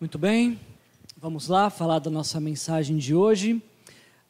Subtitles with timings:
[0.00, 0.58] Muito bem,
[1.14, 3.62] vamos lá falar da nossa mensagem de hoje.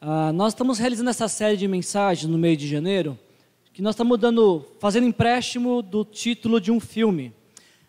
[0.01, 3.17] Uh, nós estamos realizando essa série de mensagens no mês de janeiro,
[3.71, 7.33] que nós estamos dando, fazendo empréstimo do título de um filme.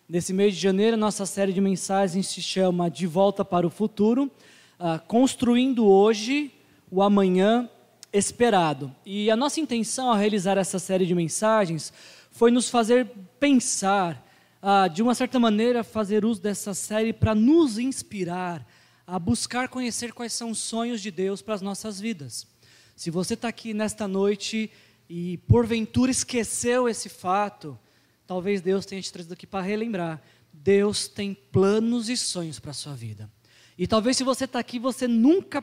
[0.07, 4.31] Nesse mês de janeiro, nossa série de mensagens se chama De Volta para o Futuro,
[4.79, 6.53] uh, construindo hoje
[6.89, 7.69] o amanhã
[8.13, 8.95] esperado.
[9.05, 11.91] E a nossa intenção ao realizar essa série de mensagens
[12.31, 13.11] foi nos fazer
[13.41, 14.25] pensar,
[14.63, 18.65] uh, de uma certa maneira, fazer uso dessa série para nos inspirar
[19.05, 22.47] a buscar conhecer quais são os sonhos de Deus para as nossas vidas.
[22.95, 24.71] Se você está aqui nesta noite
[25.09, 27.77] e porventura esqueceu esse fato,
[28.25, 30.21] talvez Deus tenha te trazido aqui para relembrar.
[30.53, 33.29] Deus tem planos e sonhos para a sua vida.
[33.77, 35.61] E talvez se você está aqui, você nunca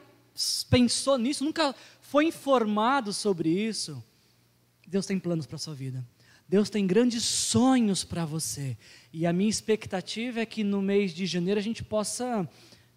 [0.69, 4.03] pensou nisso, nunca foi informado sobre isso.
[4.87, 6.05] Deus tem planos para a sua vida.
[6.51, 8.77] Deus tem grandes sonhos para você.
[9.13, 12.45] E a minha expectativa é que no mês de janeiro a gente possa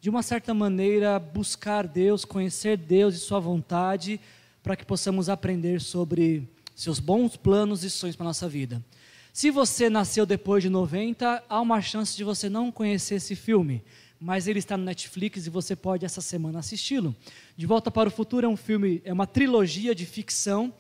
[0.02, 4.20] de uma certa maneira, buscar Deus, conhecer Deus e Sua vontade,
[4.64, 8.84] para que possamos aprender sobre seus bons planos e sonhos para a nossa vida.
[9.32, 13.84] Se você nasceu depois de 90, há uma chance de você não conhecer esse filme,
[14.20, 17.16] mas ele está no Netflix e você pode essa semana assisti-lo.
[17.56, 20.74] De Volta para o Futuro é um filme, é uma trilogia de ficção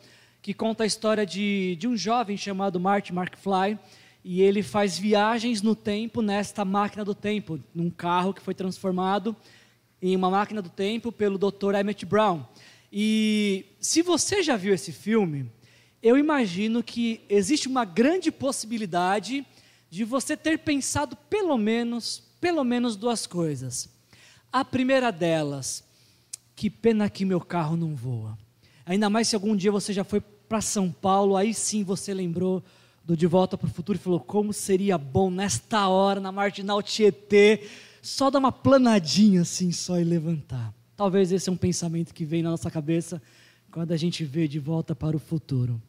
[0.44, 3.80] que conta a história de, de um jovem chamado Marty McFly,
[4.26, 9.34] e ele faz viagens no tempo nesta máquina do tempo, num carro que foi transformado
[10.02, 11.76] em uma máquina do tempo pelo Dr.
[11.80, 12.46] Emmett Brown.
[12.92, 15.50] E se você já viu esse filme,
[16.02, 19.48] eu imagino que existe uma grande possibilidade
[19.90, 23.90] de você ter pensado pelo menos, pelo menos duas coisas.
[24.52, 25.86] A primeira delas,
[26.54, 28.38] que pena que meu carro não voa.
[28.86, 30.22] Ainda mais se algum dia você já foi
[30.54, 32.64] para São Paulo, aí sim você lembrou
[33.04, 36.80] do De Volta para o Futuro e falou: como seria bom nesta hora, na marginal
[36.84, 37.68] Tietê,
[38.04, 40.72] só dar uma planadinha assim só e levantar.
[40.96, 43.20] Talvez esse é um pensamento que vem na nossa cabeça
[43.72, 45.82] quando a gente vê De Volta para o Futuro.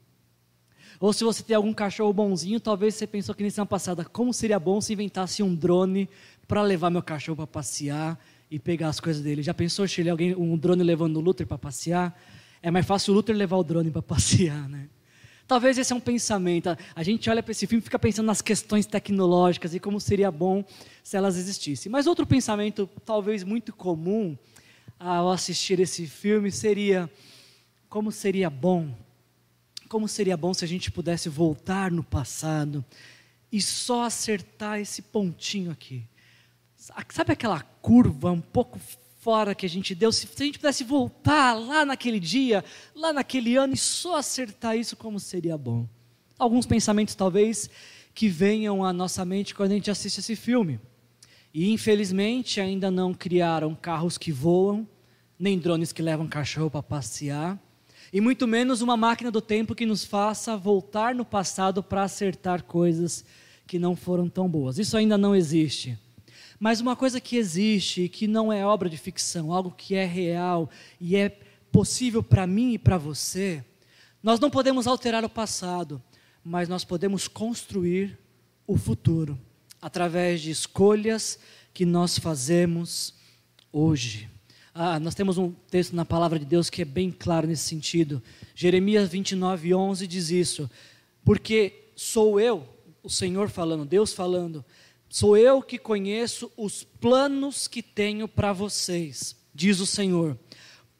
[0.99, 4.33] Ou se você tem algum cachorro bonzinho, talvez você pensou que nem semana passada, como
[4.33, 6.09] seria bom se inventasse um drone
[6.49, 8.19] para levar meu cachorro para passear
[8.51, 9.43] e pegar as coisas dele.
[9.43, 12.19] Já pensou, Chile, alguém, um drone levando o Luther para passear?
[12.65, 14.89] É mais fácil o Luther levar o drone para passear, né?
[15.47, 16.75] Talvez esse é um pensamento.
[16.97, 20.31] A gente olha para esse filme e fica pensando nas questões tecnológicas e como seria
[20.31, 20.65] bom
[21.03, 21.93] se elas existissem.
[21.93, 24.35] Mas outro pensamento, talvez muito comum
[24.99, 27.11] ao assistir esse filme, seria:
[27.91, 28.97] como seria bom,
[29.87, 32.83] como seria bom se a gente pudesse voltar no passado
[33.53, 36.03] e só acertar esse pontinho aqui.
[37.11, 38.81] Sabe aquela curva um pouco
[39.25, 42.63] fora que a gente deu, se, a gente pudesse voltar lá naquele dia,
[42.95, 45.89] lá naquele ano e só acertar isso, como seria bom.
[46.39, 47.71] Alguns pensamentos, talvez,
[48.15, 50.79] que venham à nossa mente quando a gente assiste esse filme.
[51.55, 54.87] E infelizmente ainda não criaram carros que voam,
[55.39, 57.59] nem drones que levam cachorro para passear,
[58.13, 62.63] e muito menos uma máquina do tempo que nos faça voltar no passado para acertar
[62.63, 63.25] coisas
[63.67, 64.79] que não foram tão boas.
[64.79, 65.99] Isso ainda não existe.
[66.59, 70.71] Mas uma coisa que existe que não é obra de ficção, algo que é real
[71.01, 71.29] e é
[71.73, 73.65] possível para mim e para você,
[74.23, 76.03] nós não podemos alterar o passado,
[76.45, 78.19] mas nós podemos construir
[78.67, 79.39] o futuro
[79.83, 81.39] através de escolhas
[81.75, 83.15] que nós fazemos
[83.73, 84.31] hoje.
[84.73, 88.23] Ah, nós temos um texto na palavra de Deus que é bem claro nesse sentido.
[88.55, 90.71] Jeremias 29, 11 diz isso.
[91.25, 92.67] Porque sou eu,
[93.03, 94.65] o Senhor falando, Deus falando,
[95.09, 100.39] Sou eu que conheço os planos que tenho para vocês, diz o Senhor.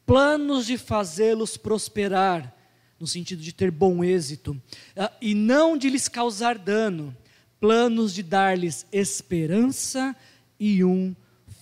[0.05, 2.55] Planos de fazê-los prosperar,
[2.99, 4.59] no sentido de ter bom êxito,
[4.95, 7.15] ah, e não de lhes causar dano.
[7.59, 10.15] Planos de dar-lhes esperança
[10.59, 11.15] e um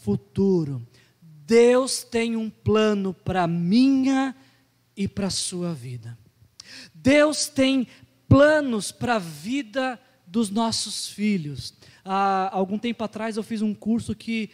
[0.04, 0.86] futuro.
[1.22, 4.36] Deus tem um plano para minha
[4.96, 6.18] e para sua vida.
[6.94, 7.88] Deus tem
[8.28, 14.16] planos para a vida dos nossos filhos há algum tempo atrás eu fiz um curso
[14.16, 14.50] que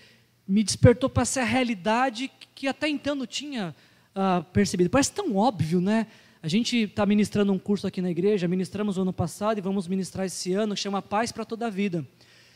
[0.48, 3.76] me despertou para essa realidade que até então não tinha
[4.16, 4.90] uh, percebido.
[4.90, 6.08] Parece tão óbvio, né?
[6.42, 9.88] A gente está ministrando um curso aqui na igreja, ministramos o ano passado e vamos
[9.88, 12.08] ministrar esse ano, que chama Paz para Toda a Vida.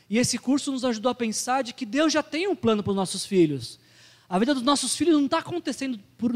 [0.10, 2.92] E esse curso nos ajudou a pensar de que Deus já tem um plano para
[2.92, 3.80] os nossos filhos.
[4.30, 6.32] A vida dos nossos filhos não está acontecendo por,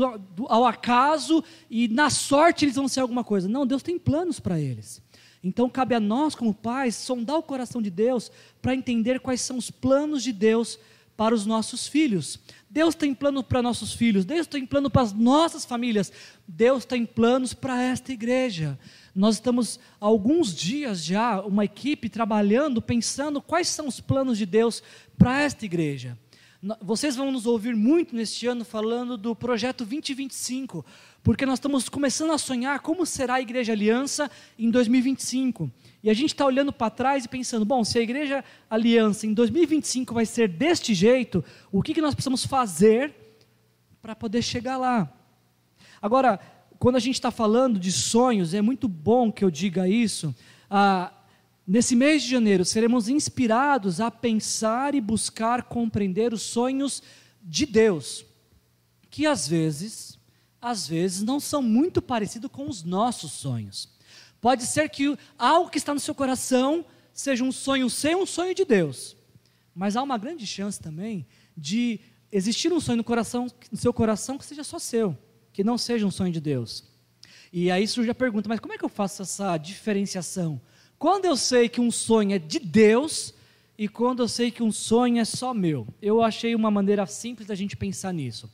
[0.48, 3.48] ao acaso e na sorte eles vão ser alguma coisa.
[3.48, 5.02] Não, Deus tem planos para eles.
[5.44, 8.32] Então cabe a nós, como pais, sondar o coração de Deus
[8.62, 10.80] para entender quais são os planos de Deus
[11.18, 12.40] para os nossos filhos.
[12.70, 16.12] Deus tem plano para nossos filhos, Deus tem plano para as nossas famílias,
[16.48, 18.78] Deus tem planos para esta igreja.
[19.16, 24.46] Nós estamos há alguns dias já, uma equipe trabalhando, pensando quais são os planos de
[24.46, 24.84] Deus
[25.18, 26.16] para esta igreja.
[26.82, 30.86] vocês vão nos ouvir muito neste ano falando do projeto 2025,
[31.28, 35.70] porque nós estamos começando a sonhar como será a Igreja Aliança em 2025.
[36.02, 39.34] E a gente está olhando para trás e pensando: bom, se a Igreja Aliança em
[39.34, 43.14] 2025 vai ser deste jeito, o que, que nós precisamos fazer
[44.02, 45.14] para poder chegar lá?
[46.02, 46.40] Agora,
[46.80, 50.34] quando a gente está falando de sonhos, é muito bom que eu diga isso.
[50.70, 51.12] Ah,
[51.68, 57.04] nesse mês de janeiro, seremos inspirados a pensar e buscar compreender os sonhos
[57.44, 58.26] de Deus,
[59.10, 60.17] que às vezes,
[60.62, 63.90] às vezes não são muito parecidos com os nossos sonhos.
[64.42, 68.54] Pode ser que algo que está no seu coração seja um sonho seu, um sonho
[68.54, 69.16] de Deus.
[69.74, 71.26] Mas há uma grande chance também
[71.56, 72.00] de
[72.32, 75.18] existir um sonho no, coração, no seu coração que seja só seu
[75.58, 76.84] que não seja um sonho de Deus.
[77.52, 80.62] E aí surge a pergunta: mas como é que eu faço essa diferenciação?
[81.00, 83.34] Quando eu sei que um sonho é de Deus
[83.76, 85.88] e quando eu sei que um sonho é só meu?
[86.00, 88.48] Eu achei uma maneira simples da gente pensar nisso.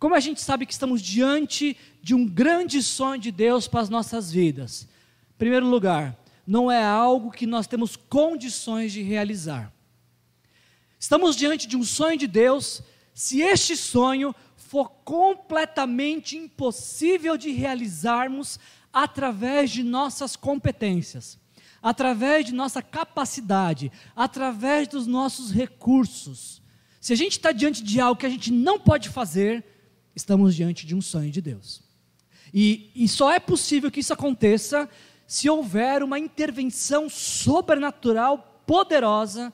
[0.00, 3.90] Como a gente sabe que estamos diante de um grande sonho de Deus para as
[3.90, 4.88] nossas vidas?
[5.34, 9.70] Em primeiro lugar, não é algo que nós temos condições de realizar.
[10.98, 12.82] Estamos diante de um sonho de Deus
[13.12, 18.58] se este sonho for completamente impossível de realizarmos
[18.90, 21.38] através de nossas competências,
[21.82, 26.62] através de nossa capacidade, através dos nossos recursos.
[27.02, 29.62] Se a gente está diante de algo que a gente não pode fazer,
[30.20, 31.82] estamos diante de um sonho de Deus.
[32.52, 34.88] E, e só é possível que isso aconteça
[35.26, 39.52] se houver uma intervenção sobrenatural poderosa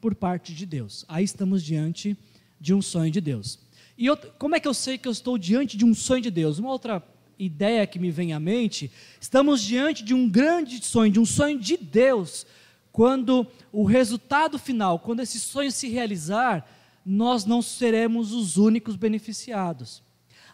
[0.00, 1.04] por parte de Deus.
[1.08, 2.16] Aí estamos diante
[2.60, 3.58] de um sonho de Deus.
[3.96, 6.30] E eu, como é que eu sei que eu estou diante de um sonho de
[6.30, 6.58] Deus?
[6.58, 7.02] Uma outra
[7.38, 8.90] ideia que me vem à mente,
[9.20, 12.46] estamos diante de um grande sonho, de um sonho de Deus,
[12.92, 16.68] quando o resultado final, quando esse sonho se realizar,
[17.04, 20.02] nós não seremos os únicos beneficiados.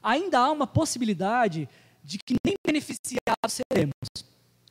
[0.02, 1.68] Ainda há uma possibilidade
[2.02, 3.92] de que nem beneficiados seremos.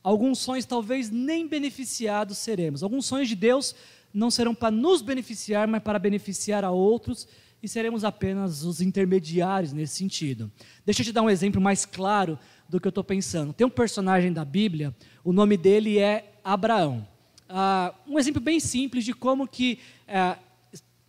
[0.02, 2.82] Alguns sonhos talvez nem beneficiados seremos.
[2.82, 3.74] Alguns sonhos de Deus
[4.12, 7.28] não serão para nos beneficiar, mas para beneficiar a outros
[7.62, 10.50] e seremos apenas os intermediários nesse sentido.
[10.84, 12.38] Deixa eu te dar um exemplo mais claro
[12.68, 13.52] do que eu estou pensando.
[13.52, 17.06] Tem um personagem da Bíblia, o nome dele é Abraão.
[17.48, 20.38] Ah, um exemplo bem simples de como que é,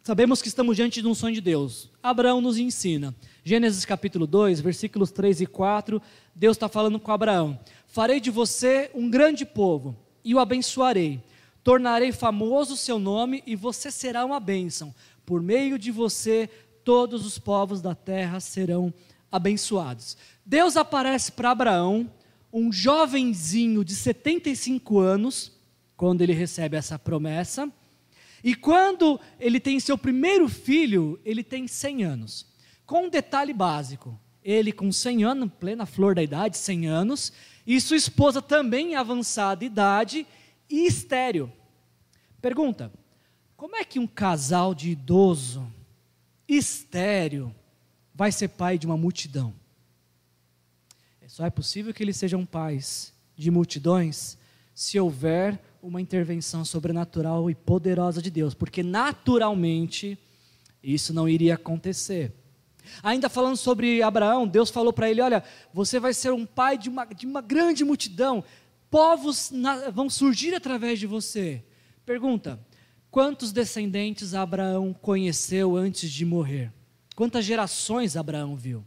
[0.04, 1.90] sabemos que estamos diante de um sonho de Deus.
[2.02, 3.16] Abraão nos ensina.
[3.44, 6.02] Gênesis capítulo 2, versículos 3 e 4,
[6.36, 11.22] Deus está falando com Abraão: Farei de você um grande povo e o abençoarei.
[11.64, 14.94] Tornarei famoso o seu nome e você será uma bênção
[15.26, 16.50] por meio de você,
[16.84, 18.94] todos os povos da terra serão
[19.32, 20.18] abençoados.
[20.46, 22.12] Deus aparece para Abraão,
[22.52, 25.54] um jovenzinho de 75 anos,
[25.96, 27.72] quando ele recebe essa promessa,
[28.44, 32.46] e quando ele tem seu primeiro filho, ele tem 100 anos.
[32.86, 37.32] Com um detalhe básico: ele com 100 anos, plena flor da idade, 100 anos,
[37.66, 40.26] e sua esposa também em avançada idade
[40.70, 41.52] e estéreo.
[42.42, 42.92] Pergunta:
[43.56, 45.72] como é que um casal de idoso,
[46.48, 47.54] estéreo,
[48.14, 49.54] vai ser pai de uma multidão?
[51.22, 54.38] É só é possível que eles sejam pais de multidões
[54.74, 60.18] se houver uma intervenção sobrenatural e poderosa de Deus, porque naturalmente
[60.84, 62.34] isso não iria acontecer.
[63.04, 66.90] Ainda falando sobre Abraão, Deus falou para ele: Olha, você vai ser um pai de
[66.90, 68.44] uma, de uma grande multidão,
[68.90, 71.64] povos na, vão surgir através de você.
[72.06, 72.60] Pergunta:
[73.10, 76.72] Quantos descendentes Abraão conheceu antes de morrer?
[77.16, 78.84] Quantas gerações Abraão viu?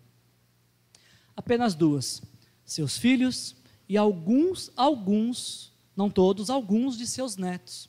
[1.37, 2.23] Apenas duas:
[2.65, 3.57] seus filhos
[3.89, 7.89] e alguns, alguns, não todos, alguns de seus netos.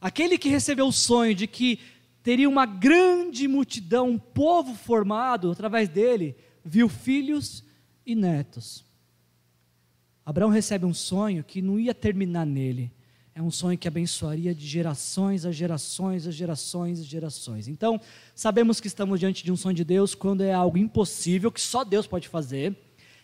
[0.00, 1.78] Aquele que recebeu o sonho de que
[2.22, 7.64] teria uma grande multidão, um povo formado através dele, viu filhos
[8.06, 8.84] e netos.
[10.24, 12.92] Abraão recebe um sonho que não ia terminar nele,
[13.34, 17.66] é um sonho que abençoaria de gerações a gerações a gerações a gerações.
[17.66, 17.98] Então,
[18.34, 21.82] sabemos que estamos diante de um sonho de Deus quando é algo impossível, que só
[21.82, 22.76] Deus pode fazer,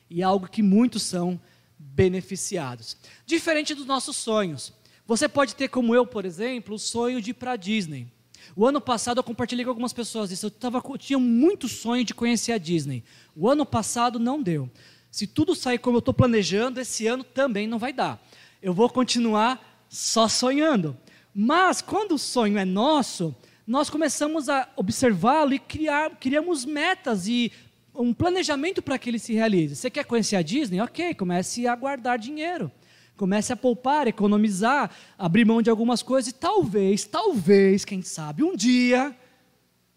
[0.09, 1.38] e algo que muitos são
[1.78, 2.97] beneficiados.
[3.25, 4.73] Diferente dos nossos sonhos.
[5.06, 8.08] Você pode ter, como eu, por exemplo, o sonho de ir para a Disney.
[8.54, 10.47] O ano passado eu compartilhei com algumas pessoas isso.
[10.47, 13.04] Eu, tava, eu tinha muito sonho de conhecer a Disney.
[13.35, 14.70] O ano passado não deu.
[15.11, 18.23] Se tudo sair como eu estou planejando, esse ano também não vai dar.
[18.62, 20.97] Eu vou continuar só sonhando.
[21.35, 23.35] Mas quando o sonho é nosso,
[23.66, 27.52] nós começamos a observá-lo e criar, criamos metas e
[27.99, 29.75] um planejamento para que ele se realize.
[29.75, 30.81] Você quer conhecer a Disney?
[30.81, 32.71] Ok, comece a guardar dinheiro.
[33.17, 38.55] Comece a poupar, economizar, abrir mão de algumas coisas e talvez, talvez, quem sabe, um
[38.55, 39.14] dia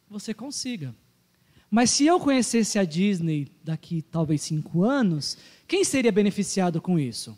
[0.09, 0.95] você consiga.
[1.69, 7.37] Mas se eu conhecesse a Disney daqui talvez cinco anos, quem seria beneficiado com isso?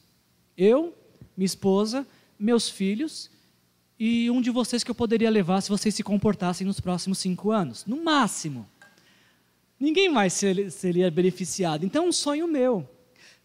[0.57, 0.95] Eu,
[1.35, 2.07] minha esposa,
[2.39, 3.29] meus filhos
[3.99, 7.51] e um de vocês que eu poderia levar se vocês se comportassem nos próximos cinco
[7.51, 8.67] anos, no máximo.
[9.83, 10.31] Ninguém mais
[10.69, 11.85] seria beneficiado.
[11.85, 12.89] Então é um sonho meu.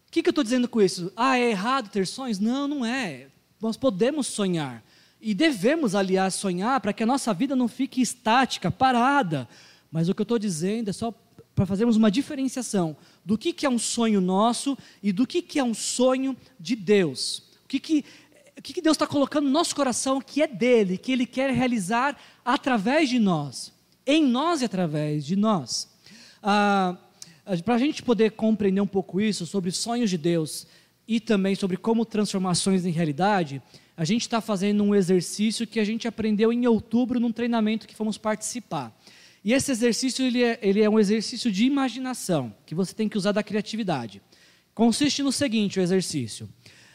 [0.07, 1.11] O que, que eu estou dizendo com isso?
[1.13, 2.39] Ah, é errado ter sonhos?
[2.39, 3.27] Não, não é.
[3.61, 4.81] Nós podemos sonhar.
[5.19, 9.49] E devemos, aliás, sonhar para que a nossa vida não fique estática, parada.
[9.91, 11.13] Mas o que eu estou dizendo é só
[11.53, 15.59] para fazermos uma diferenciação do que, que é um sonho nosso e do que, que
[15.59, 17.39] é um sonho de Deus.
[17.65, 18.05] O que, que,
[18.57, 21.51] o que, que Deus está colocando no nosso coração que é dele, que ele quer
[21.51, 23.73] realizar através de nós,
[24.07, 25.98] em nós e através de nós.
[26.41, 26.97] Ah,
[27.65, 30.67] para a gente poder compreender um pouco isso sobre sonhos de Deus
[31.07, 33.61] e também sobre como transformações em realidade,
[33.97, 37.95] a gente está fazendo um exercício que a gente aprendeu em outubro num treinamento que
[37.95, 38.95] fomos participar.
[39.43, 43.17] E esse exercício ele é, ele é um exercício de imaginação, que você tem que
[43.17, 44.21] usar da criatividade.
[44.73, 46.47] Consiste no seguinte o exercício.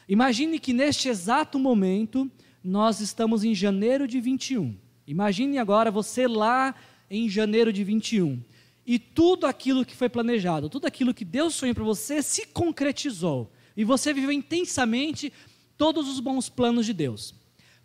[0.09, 2.31] Imagine que neste exato momento
[2.63, 4.77] nós estamos em janeiro de 21.
[5.07, 6.75] Imagine agora você lá
[7.11, 8.41] em janeiro de 21.
[8.87, 13.51] E tudo aquilo que foi planejado, tudo aquilo que Deus sonhou para você se concretizou.
[13.77, 15.33] E você viveu intensamente
[15.77, 17.35] todos os bons planos de Deus.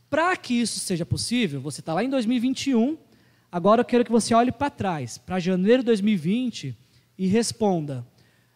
[0.09, 2.97] Para que isso seja possível, você está lá em 2021
[3.51, 6.77] Agora eu quero que você olhe para trás, para janeiro de 2020,
[7.17, 8.05] e responda: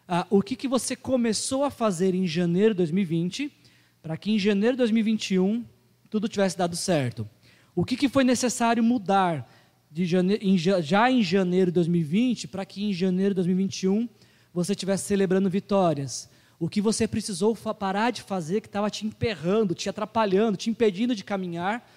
[0.06, 3.52] ah, o que, que você começou a fazer em janeiro de 2020
[4.00, 5.64] para que em janeiro de 2021
[6.08, 7.28] tudo tivesse dado certo?
[7.74, 9.50] O que, que foi necessário mudar
[9.94, 14.08] de em, já em janeiro de 2020 para que em janeiro de 2021
[14.52, 16.28] você estivesse celebrando vitórias?
[16.58, 21.14] O que você precisou parar de fazer que estava te emperrando, te atrapalhando, te impedindo
[21.14, 21.88] de caminhar?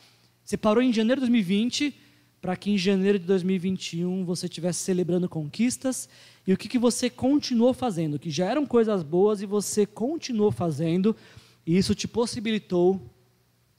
[0.45, 1.95] Você parou em janeiro de 2020
[2.39, 6.07] para que em janeiro de 2021 você estivesse celebrando conquistas
[6.45, 10.51] e o que, que você continuou fazendo, que já eram coisas boas e você continuou
[10.51, 11.15] fazendo,
[11.65, 13.01] e isso te possibilitou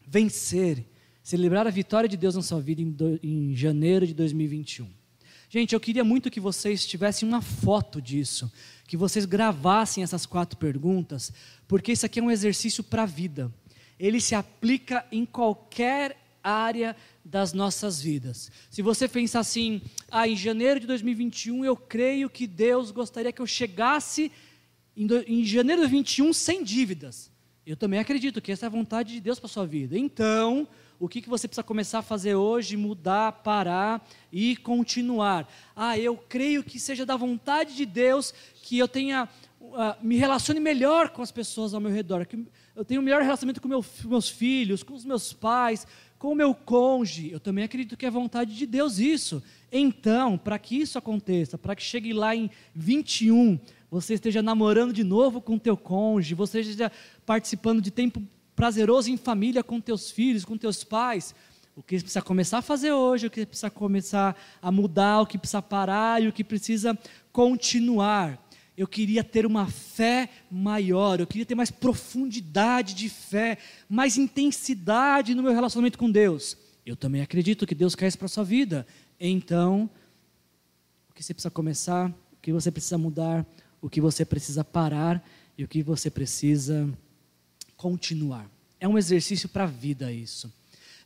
[0.04, 0.84] vencer,
[1.28, 4.88] celebrar a vitória de Deus na sua vida em, do, em janeiro de 2021.
[5.50, 8.50] Gente, eu queria muito que vocês tivessem uma foto disso,
[8.86, 11.30] que vocês gravassem essas quatro perguntas,
[11.66, 13.52] porque isso aqui é um exercício para a vida.
[13.98, 18.50] Ele se aplica em qualquer área das nossas vidas.
[18.70, 23.42] Se você pensar assim, ah, em janeiro de 2021 eu creio que Deus gostaria que
[23.42, 24.32] eu chegasse
[24.96, 27.30] em, do, em janeiro de 2021 sem dívidas.
[27.66, 29.98] Eu também acredito que essa é a vontade de Deus para sua vida.
[29.98, 30.66] Então,
[31.00, 32.76] o que, que você precisa começar a fazer hoje?
[32.76, 35.48] Mudar, parar e continuar.
[35.74, 39.28] Ah, eu creio que seja da vontade de Deus que eu tenha,
[39.60, 43.22] uh, me relacione melhor com as pessoas ao meu redor, que eu tenha um melhor
[43.22, 45.86] relacionamento com meu, meus filhos, com os meus pais,
[46.18, 47.30] com o meu cônjuge.
[47.30, 49.42] Eu também acredito que é vontade de Deus isso.
[49.70, 53.58] Então, para que isso aconteça, para que chegue lá em 21,
[53.90, 56.90] você esteja namorando de novo com teu cônjuge, você esteja
[57.24, 58.20] participando de tempo
[58.58, 61.32] prazeroso em família com teus filhos, com teus pais,
[61.76, 65.38] o que precisa começar a fazer hoje, o que precisa começar a mudar, o que
[65.38, 66.98] precisa parar e o que precisa
[67.30, 68.44] continuar
[68.78, 75.34] eu queria ter uma fé maior, eu queria ter mais profundidade de fé, mais intensidade
[75.34, 76.56] no meu relacionamento com Deus.
[76.86, 78.86] Eu também acredito que Deus quer isso para a sua vida.
[79.18, 79.90] Então,
[81.10, 83.44] o que você precisa começar, o que você precisa mudar,
[83.82, 86.88] o que você precisa parar e o que você precisa
[87.78, 88.50] continuar.
[88.78, 90.52] É um exercício para a vida isso.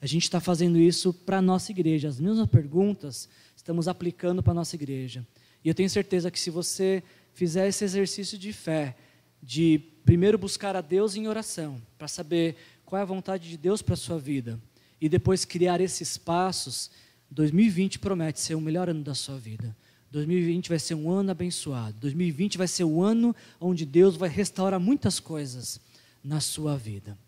[0.01, 2.09] A gente está fazendo isso para a nossa igreja.
[2.09, 5.25] As mesmas perguntas estamos aplicando para a nossa igreja.
[5.65, 7.03] E eu tenho certeza que se você
[7.35, 8.97] fizer esse exercício de fé,
[9.41, 13.81] de primeiro buscar a Deus em oração, para saber qual é a vontade de Deus
[13.81, 14.59] para a sua vida,
[15.01, 16.91] e depois criar esses passos,
[17.31, 19.77] 2020 promete ser o melhor ano da sua vida.
[20.11, 21.97] 2020 vai ser um ano abençoado.
[22.01, 25.81] 2020 vai ser o ano onde Deus vai restaurar muitas coisas
[26.23, 27.19] na sua vida.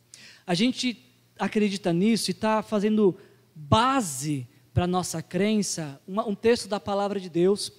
[0.46, 1.04] A gente
[1.38, 3.16] acredita nisso e está fazendo
[3.54, 7.72] base para a nossa crença um texto da palavra de Deus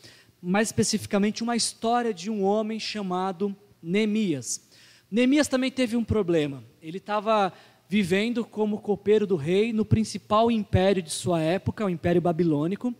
[0.47, 4.69] mais especificamente uma história de um homem chamado Neemias.
[5.09, 6.63] Neemias também teve um problema.
[6.79, 7.51] Ele estava
[7.89, 12.93] vivendo como copeiro do rei no principal império de sua época, o Império Babilônico.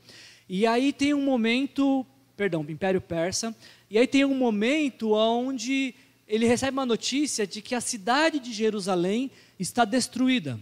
[0.49, 2.03] E aí tem um momento,
[2.35, 3.55] perdão, Império Persa.
[3.91, 5.93] E aí tem um momento onde
[6.27, 9.29] ele recebe uma notícia de que a cidade de Jerusalém
[9.59, 10.59] está destruída.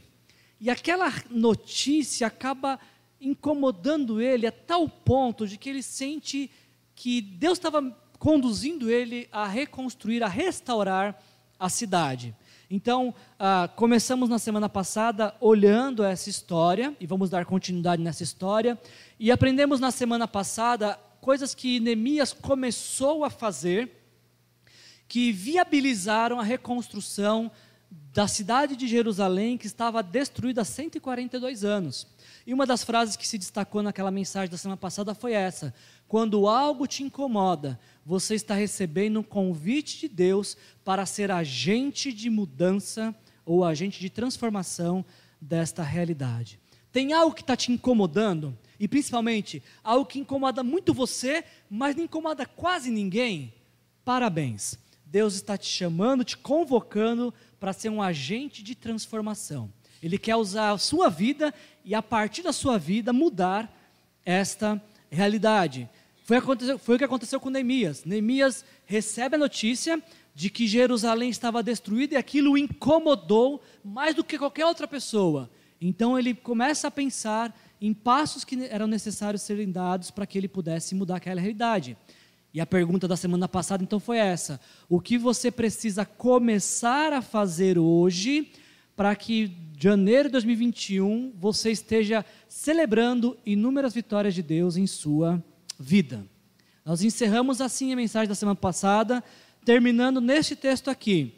[0.60, 2.80] E aquela notícia acaba
[3.20, 6.52] incomodando ele a tal ponto de que ele sente
[6.96, 7.82] que Deus estava
[8.20, 11.22] conduzindo ele a reconstruir, a restaurar
[11.60, 12.36] a cidade.
[12.70, 18.80] Então, ah, começamos na semana passada olhando essa história e vamos dar continuidade nessa história.
[19.20, 24.03] E aprendemos na semana passada coisas que Neemias começou a fazer
[25.08, 27.52] que viabilizaram a reconstrução
[28.14, 32.08] da cidade de Jerusalém, que estava destruída há 142 anos.
[32.46, 35.74] E uma das frases que se destacou naquela mensagem da semana passada foi essa:
[36.08, 42.30] quando algo te incomoda, você está recebendo um convite de Deus para ser agente de
[42.30, 45.04] mudança ou agente de transformação
[45.40, 46.60] desta realidade.
[46.92, 48.58] Tem algo que está te incomodando?
[48.80, 53.54] E principalmente, algo que incomoda muito você, mas não incomoda quase ninguém?
[54.04, 54.78] Parabéns.
[55.14, 59.72] Deus está te chamando, te convocando para ser um agente de transformação.
[60.02, 61.54] Ele quer usar a sua vida
[61.86, 63.72] e, a partir da sua vida, mudar
[64.26, 65.88] esta realidade.
[66.24, 66.40] Foi,
[66.80, 68.04] foi o que aconteceu com Neemias.
[68.04, 70.02] Neemias recebe a notícia
[70.34, 75.48] de que Jerusalém estava destruída e aquilo o incomodou mais do que qualquer outra pessoa.
[75.80, 80.48] Então ele começa a pensar em passos que eram necessários serem dados para que ele
[80.48, 81.96] pudesse mudar aquela realidade.
[82.54, 87.22] E a pergunta da semana passada então foi essa: o que você precisa começar a
[87.22, 88.52] fazer hoje
[88.96, 95.44] para que janeiro de 2021 você esteja celebrando inúmeras vitórias de Deus em sua
[95.80, 96.26] vida?
[96.86, 99.24] Nós encerramos assim a mensagem da semana passada,
[99.66, 101.34] terminando neste texto aqui.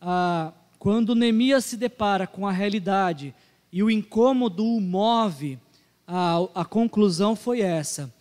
[0.00, 3.34] Ah, quando Neemias se depara com a realidade
[3.72, 5.58] e o incômodo o move,
[6.06, 8.12] a, a conclusão foi essa.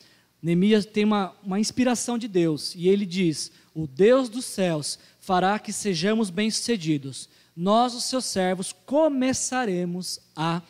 [0.41, 5.59] Neemias tem uma, uma inspiração de Deus e ele diz: O Deus dos céus fará
[5.59, 7.29] que sejamos bem-sucedidos.
[7.55, 10.61] Nós, os seus servos, começaremos a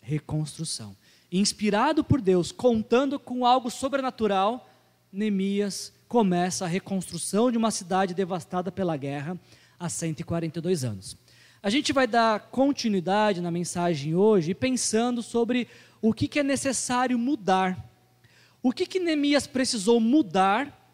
[0.00, 0.96] reconstrução
[1.30, 4.68] inspirado por Deus, contando com algo sobrenatural,
[5.12, 9.38] Neemias começa a reconstrução de uma cidade devastada pela guerra
[9.78, 11.16] há 142 anos.
[11.62, 15.66] A gente vai dar continuidade na mensagem hoje pensando sobre
[16.00, 17.76] o que, que é necessário mudar.
[18.66, 20.92] O que, que Neemias precisou mudar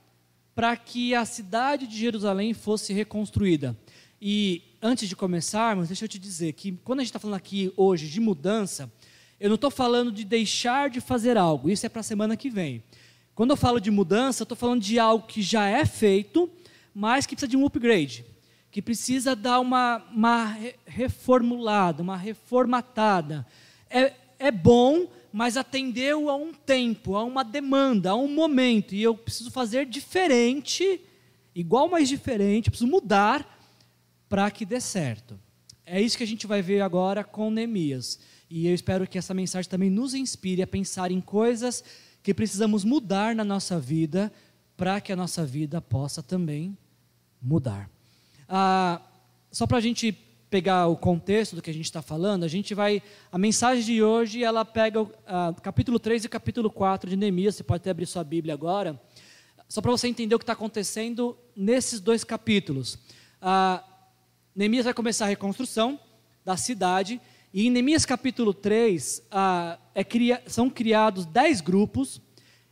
[0.54, 3.74] para que a cidade de Jerusalém fosse reconstruída?
[4.20, 7.72] E antes de começarmos, deixa eu te dizer que quando a gente está falando aqui
[7.74, 8.92] hoje de mudança,
[9.40, 12.50] eu não estou falando de deixar de fazer algo, isso é para a semana que
[12.50, 12.84] vem.
[13.34, 16.50] Quando eu falo de mudança, eu estou falando de algo que já é feito,
[16.94, 18.26] mas que precisa de um upgrade,
[18.70, 23.46] que precisa dar uma, uma reformulada, uma reformatada.
[23.88, 29.02] É, é bom, mas atendeu a um tempo, a uma demanda, a um momento, e
[29.02, 31.00] eu preciso fazer diferente,
[31.54, 33.58] igual, mas diferente, preciso mudar
[34.28, 35.38] para que dê certo.
[35.84, 38.18] É isso que a gente vai ver agora com Neemias.
[38.48, 41.82] E eu espero que essa mensagem também nos inspire a pensar em coisas
[42.22, 44.32] que precisamos mudar na nossa vida
[44.76, 46.76] para que a nossa vida possa também
[47.40, 47.90] mudar.
[48.48, 49.00] Ah,
[49.50, 50.12] só para a gente
[50.52, 53.02] pegar o contexto do que a gente está falando, a gente vai.
[53.32, 55.10] A mensagem de hoje ela pega o
[55.62, 57.54] capítulo 3 e capítulo 4 de Neemias.
[57.54, 59.00] Você pode até abrir sua Bíblia agora.
[59.66, 62.98] Só para você entender o que está acontecendo nesses dois capítulos.
[64.54, 65.98] Neemias vai começar a reconstrução
[66.44, 67.18] da cidade
[67.54, 72.20] e em Neemias capítulo 3, ah, é, cria, são criados dez grupos,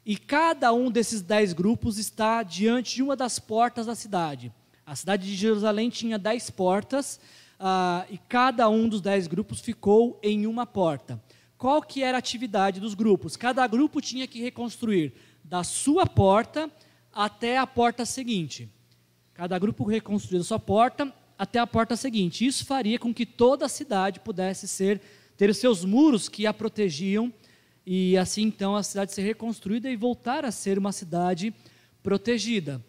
[0.05, 4.53] e cada um desses dez grupos está diante de uma das portas da cidade.
[4.87, 7.21] A cidade de Jerusalém tinha dez portas,
[7.61, 11.23] ah, e cada um dos dez grupos ficou em uma porta.
[11.59, 13.37] Qual que era a atividade dos grupos?
[13.37, 15.13] Cada grupo tinha que reconstruir
[15.45, 16.71] da sua porta
[17.13, 18.67] até a porta seguinte.
[19.35, 22.47] Cada grupo reconstruía a sua porta até a porta seguinte.
[22.47, 25.01] Isso faria com que toda a cidade pudesse ser
[25.37, 27.33] ter os seus muros que a protegiam
[27.85, 31.53] e assim então a cidade ser reconstruída e voltar a ser uma cidade
[32.03, 32.83] protegida.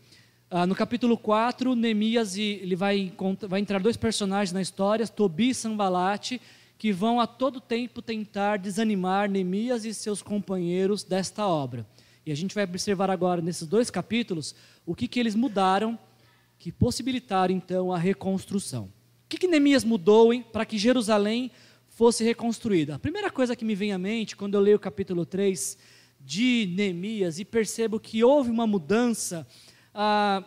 [0.54, 3.14] Ah, no capítulo 4, Neemias ele vai,
[3.48, 6.42] vai entrar dois personagens na história, Tobi e Sambalate,
[6.78, 11.88] que vão a todo tempo tentar desanimar Neemias e seus companheiros desta obra.
[12.26, 14.54] E a gente vai observar agora nesses dois capítulos
[14.86, 15.98] o que, que eles mudaram
[16.60, 18.92] que possibilitaram então a reconstrução.
[19.24, 21.50] O que, que Neemias mudou para que Jerusalém
[21.88, 22.96] fosse reconstruída?
[22.96, 25.78] A primeira coisa que me vem à mente quando eu leio o capítulo 3
[26.20, 29.48] de Neemias e percebo que houve uma mudança,
[29.94, 30.44] ah,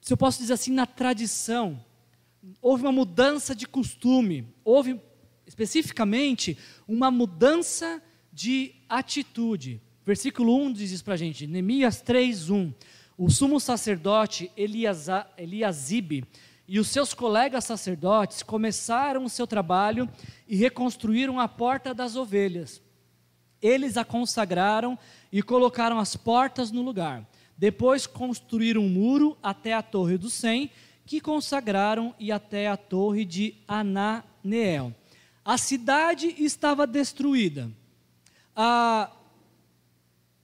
[0.00, 1.84] se eu posso dizer assim, na tradição,
[2.60, 5.00] houve uma mudança de costume, houve
[5.46, 9.80] especificamente uma mudança de atitude.
[10.04, 12.72] Versículo 1 diz isso para a gente, Neemias 3, 1.
[13.18, 16.24] O sumo sacerdote Eliasibe
[16.68, 20.08] e os seus colegas sacerdotes começaram o seu trabalho
[20.46, 22.82] e reconstruíram a porta das ovelhas.
[23.62, 24.98] Eles a consagraram
[25.32, 27.26] e colocaram as portas no lugar.
[27.58, 30.70] Depois construíram um muro até a Torre do Cem,
[31.06, 34.92] que consagraram e até a torre de Ananeel.
[35.44, 37.70] A cidade estava destruída.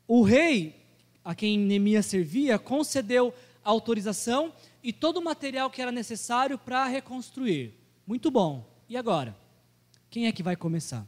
[0.07, 0.81] O rei,
[1.25, 7.75] a quem Neemias servia, concedeu autorização e todo o material que era necessário para reconstruir.
[8.07, 8.65] Muito bom.
[8.89, 9.37] E agora?
[10.09, 11.07] Quem é que vai começar?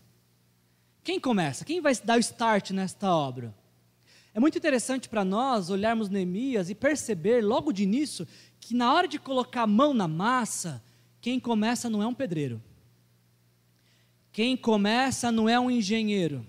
[1.02, 1.64] Quem começa?
[1.64, 3.54] Quem vai dar o start nesta obra?
[4.34, 8.26] É muito interessante para nós olharmos Neemias e perceber logo de início
[8.58, 10.82] que na hora de colocar a mão na massa,
[11.20, 12.60] quem começa não é um pedreiro.
[14.32, 16.44] Quem começa não é um engenheiro.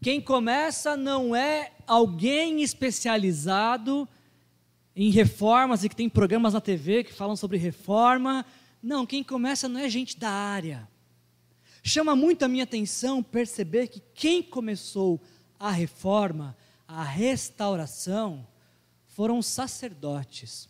[0.00, 4.08] Quem começa não é alguém especializado
[4.96, 8.46] em reformas e que tem programas na TV que falam sobre reforma.
[8.82, 10.88] Não, quem começa não é gente da área.
[11.82, 15.20] Chama muito a minha atenção perceber que quem começou
[15.58, 16.56] a reforma,
[16.88, 18.46] a restauração,
[19.08, 20.68] foram sacerdotes.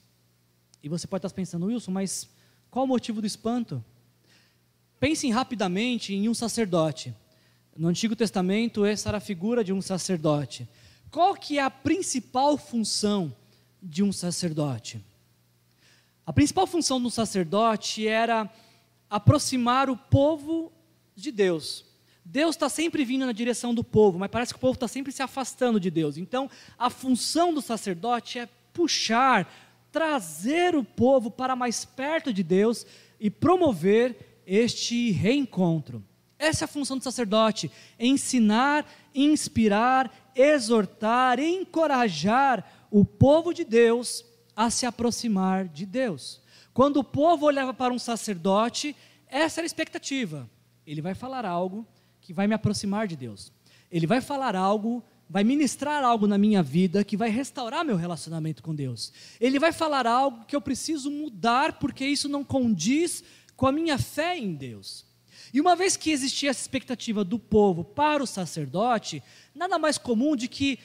[0.82, 2.28] E você pode estar pensando, Wilson, mas
[2.70, 3.84] qual o motivo do espanto?
[4.98, 7.14] Pensem rapidamente em um sacerdote.
[7.76, 10.68] No Antigo Testamento, essa era a figura de um sacerdote.
[11.10, 13.34] Qual que é a principal função
[13.80, 15.00] de um sacerdote?
[16.26, 18.52] A principal função do sacerdote era
[19.08, 20.72] aproximar o povo
[21.14, 21.84] de Deus.
[22.30, 25.10] Deus está sempre vindo na direção do povo, mas parece que o povo está sempre
[25.10, 26.18] se afastando de Deus.
[26.18, 29.50] Então, a função do sacerdote é puxar,
[29.90, 32.84] trazer o povo para mais perto de Deus
[33.18, 36.04] e promover este reencontro.
[36.38, 44.22] Essa é a função do sacerdote: ensinar, inspirar, exortar, encorajar o povo de Deus
[44.54, 46.42] a se aproximar de Deus.
[46.74, 48.94] Quando o povo olhava para um sacerdote,
[49.28, 50.48] essa era a expectativa.
[50.86, 51.86] Ele vai falar algo
[52.28, 53.50] que vai me aproximar de Deus.
[53.90, 58.62] Ele vai falar algo vai ministrar algo na minha vida que vai restaurar meu relacionamento
[58.62, 59.12] com Deus.
[59.40, 63.24] Ele vai falar algo que eu preciso mudar porque isso não condiz
[63.56, 65.06] com a minha fé em Deus.
[65.52, 69.22] E uma vez que existia essa expectativa do povo para o sacerdote,
[69.54, 70.78] nada mais comum de que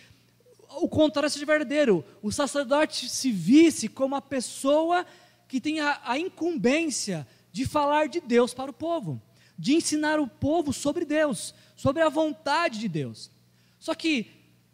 [0.77, 2.05] o contrário verdadeiro.
[2.21, 5.05] O sacerdote se visse como a pessoa
[5.47, 9.21] que tem a, a incumbência de falar de Deus para o povo,
[9.57, 13.31] de ensinar o povo sobre Deus, sobre a vontade de Deus.
[13.79, 14.27] Só que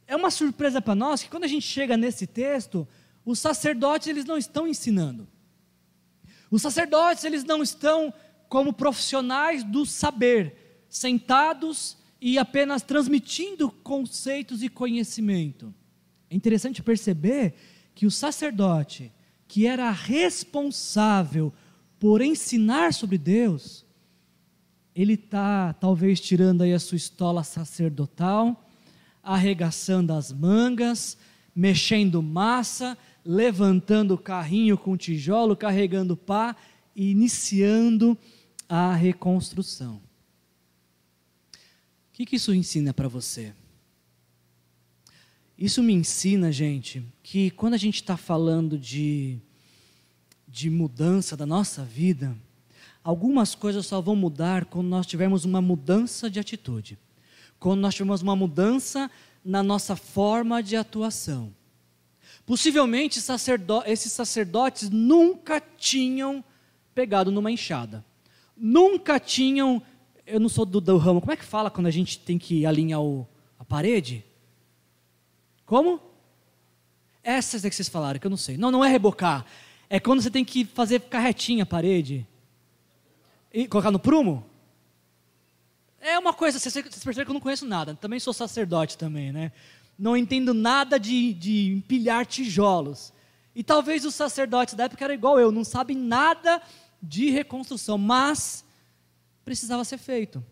[0.07, 2.87] é uma surpresa para nós que quando a gente chega nesse texto,
[3.25, 5.27] os sacerdotes eles não estão ensinando.
[6.49, 8.13] Os sacerdotes eles não estão
[8.47, 15.73] como profissionais do saber, sentados e apenas transmitindo conceitos e conhecimento.
[16.29, 17.53] É interessante perceber
[17.93, 19.11] que o sacerdote,
[19.47, 21.53] que era responsável
[21.99, 23.85] por ensinar sobre Deus,
[24.95, 28.65] ele está talvez tirando aí a sua estola sacerdotal
[29.23, 31.17] arregaçando as mangas,
[31.55, 36.55] mexendo massa, levantando o carrinho com tijolo, carregando pá
[36.95, 38.17] e iniciando
[38.67, 39.95] a reconstrução.
[39.95, 40.01] O
[42.13, 43.53] que, que isso ensina para você?
[45.57, 49.37] Isso me ensina, gente, que quando a gente está falando de,
[50.47, 52.35] de mudança da nossa vida,
[53.03, 56.97] algumas coisas só vão mudar quando nós tivermos uma mudança de atitude
[57.59, 59.11] quando nós tivemos uma mudança
[59.43, 61.53] na nossa forma de atuação.
[62.45, 66.43] Possivelmente sacerdo esses sacerdotes nunca tinham
[66.95, 68.03] pegado numa enxada,
[68.55, 69.81] nunca tinham.
[70.25, 72.65] Eu não sou do, do ramo, como é que fala quando a gente tem que
[72.65, 73.27] alinhar o,
[73.59, 74.23] a parede?
[75.65, 75.99] Como?
[77.23, 78.57] Essas é que vocês falaram, que eu não sei.
[78.57, 79.45] Não, não é rebocar.
[79.89, 82.25] É quando você tem que fazer ficar retinha a parede.
[83.51, 84.45] E colocar no prumo?
[85.99, 87.95] É uma coisa, vocês percebem que eu não conheço nada.
[87.95, 89.51] Também sou sacerdote também, né?
[89.97, 93.11] Não entendo nada de, de empilhar tijolos.
[93.53, 96.61] E talvez os sacerdotes da época eram igual eu, não sabem nada
[97.01, 98.63] de reconstrução, mas
[99.43, 100.43] precisava ser feito.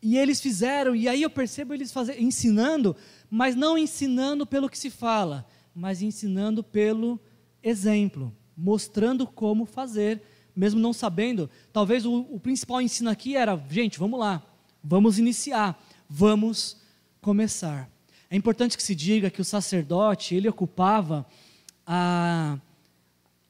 [0.00, 2.94] E eles fizeram, e aí eu percebo eles fazer, ensinando,
[3.30, 7.18] mas não ensinando pelo que se fala, mas ensinando pelo
[7.62, 10.22] exemplo, mostrando como fazer,
[10.54, 11.48] mesmo não sabendo.
[11.72, 14.42] Talvez o, o principal ensino aqui era: gente, vamos lá,
[14.84, 16.76] Vamos iniciar, vamos
[17.20, 17.88] começar.
[18.28, 21.24] É importante que se diga que o sacerdote, ele ocupava
[21.86, 22.58] a,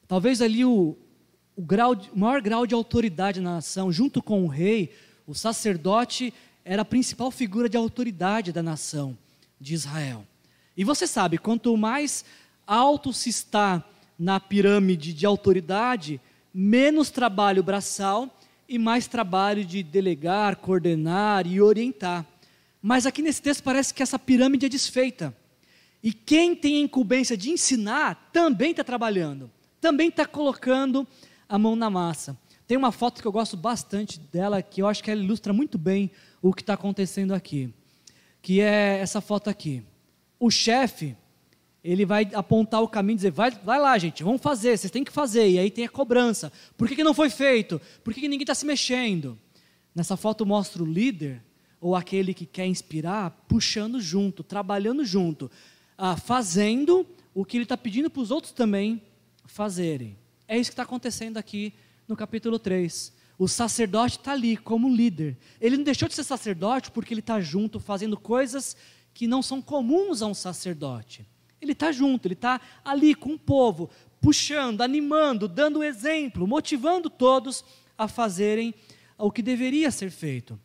[0.07, 0.95] talvez ali o,
[1.55, 4.93] o, grau, o maior grau de autoridade na nação, junto com o rei,
[5.25, 6.31] o sacerdote
[6.63, 9.17] era a principal figura de autoridade da nação
[9.59, 10.27] de Israel.
[10.77, 12.23] E você sabe, quanto mais
[12.67, 13.83] alto se está
[14.19, 16.21] na pirâmide de autoridade,
[16.53, 18.29] menos trabalho braçal
[18.67, 22.25] e mais trabalho de delegar, coordenar e orientar.
[22.81, 25.35] Mas aqui nesse texto parece que essa pirâmide é desfeita.
[26.03, 31.07] E quem tem a incumbência de ensinar também está trabalhando, também está colocando
[31.47, 32.37] a mão na massa.
[32.67, 35.77] Tem uma foto que eu gosto bastante dela, que eu acho que ela ilustra muito
[35.77, 36.11] bem
[36.41, 37.73] o que está acontecendo aqui,
[38.41, 39.83] que é essa foto aqui.
[40.39, 41.15] O chefe,
[41.83, 45.03] ele vai apontar o caminho e dizer, vai, vai lá gente, vamos fazer, vocês têm
[45.03, 46.51] que fazer, e aí tem a cobrança.
[46.77, 47.81] Por que, que não foi feito?
[48.03, 49.37] Por que, que ninguém está se mexendo?
[49.93, 51.43] Nessa foto mostra o líder,
[51.81, 55.51] ou aquele que quer inspirar, puxando junto, trabalhando junto,
[55.97, 59.01] ah, fazendo o que ele está pedindo para os outros também
[59.45, 60.17] fazerem.
[60.47, 61.73] É isso que está acontecendo aqui
[62.07, 63.11] no capítulo 3.
[63.37, 65.37] O sacerdote está ali como líder.
[65.59, 68.77] Ele não deixou de ser sacerdote porque ele está junto fazendo coisas
[69.13, 71.27] que não são comuns a um sacerdote.
[71.63, 73.89] Ele está junto, ele está ali com o povo,
[74.21, 77.63] puxando, animando, dando exemplo, motivando todos
[77.97, 78.73] a fazerem
[79.17, 80.59] o que deveria ser feito.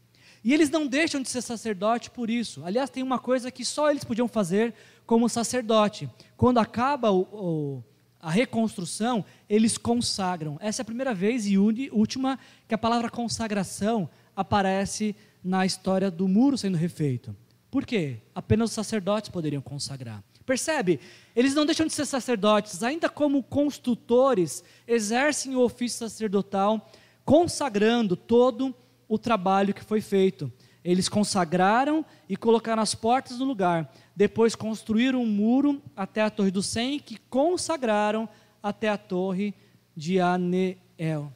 [0.45, 2.65] E eles não deixam de ser sacerdote por isso.
[2.65, 6.09] Aliás, tem uma coisa que só eles podiam fazer como sacerdote.
[6.37, 7.85] Quando acaba o, o,
[8.21, 10.57] a reconstrução, eles consagram.
[10.61, 16.29] Essa é a primeira vez e última que a palavra consagração aparece na história do
[16.29, 17.35] muro sendo refeito.
[17.71, 18.19] Por quê?
[18.35, 20.23] Apenas os sacerdotes poderiam consagrar.
[20.49, 20.99] Percebe?
[21.37, 26.91] Eles não deixam de ser sacerdotes, ainda como construtores, exercem o ofício sacerdotal,
[27.23, 28.75] consagrando todo
[29.07, 30.51] o trabalho que foi feito.
[30.83, 33.93] Eles consagraram e colocaram as portas no lugar.
[34.17, 38.27] Depois construíram um muro até a Torre do Cem, que consagraram
[38.63, 39.53] até a Torre
[39.95, 41.31] de Aneel.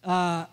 [0.00, 0.48] Ah,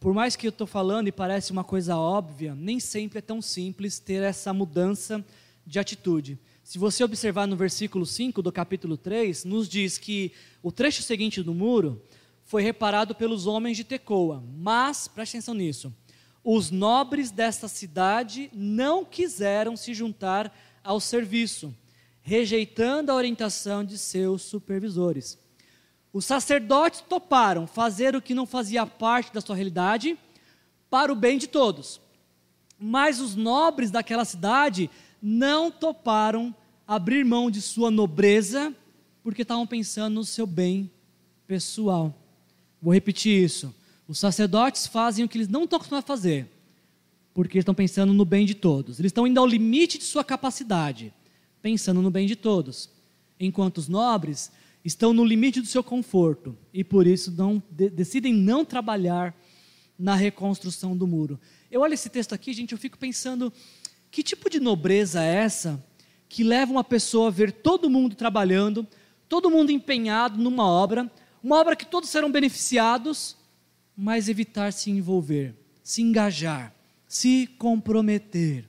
[0.00, 3.40] por mais que eu estou falando e parece uma coisa óbvia, nem sempre é tão
[3.40, 5.24] simples ter essa mudança
[5.64, 6.36] de atitude.
[6.70, 10.30] Se você observar no versículo 5 do capítulo 3, nos diz que
[10.62, 12.00] o trecho seguinte do muro
[12.44, 14.40] foi reparado pelos homens de Tecoa.
[14.56, 15.92] Mas, preste atenção nisso,
[16.44, 21.74] os nobres desta cidade não quiseram se juntar ao serviço,
[22.22, 25.36] rejeitando a orientação de seus supervisores.
[26.12, 30.16] Os sacerdotes toparam fazer o que não fazia parte da sua realidade
[30.88, 32.00] para o bem de todos.
[32.78, 34.88] Mas os nobres daquela cidade
[35.22, 36.54] não toparam
[36.86, 38.74] abrir mão de sua nobreza
[39.22, 40.90] porque estavam pensando no seu bem
[41.46, 42.14] pessoal.
[42.80, 43.74] Vou repetir isso.
[44.08, 46.48] Os sacerdotes fazem o que eles não estão acostumados a fazer,
[47.32, 48.98] porque estão pensando no bem de todos.
[48.98, 51.12] Eles estão indo ao limite de sua capacidade,
[51.62, 52.90] pensando no bem de todos.
[53.38, 54.50] Enquanto os nobres
[54.84, 59.34] estão no limite do seu conforto e por isso não, de, decidem não trabalhar
[59.98, 61.38] na reconstrução do muro.
[61.70, 63.52] Eu olho esse texto aqui, gente, eu fico pensando
[64.10, 65.82] que tipo de nobreza é essa
[66.28, 68.86] que leva uma pessoa a ver todo mundo trabalhando,
[69.28, 71.10] todo mundo empenhado numa obra,
[71.42, 73.36] uma obra que todos serão beneficiados,
[73.96, 76.74] mas evitar se envolver, se engajar,
[77.06, 78.68] se comprometer.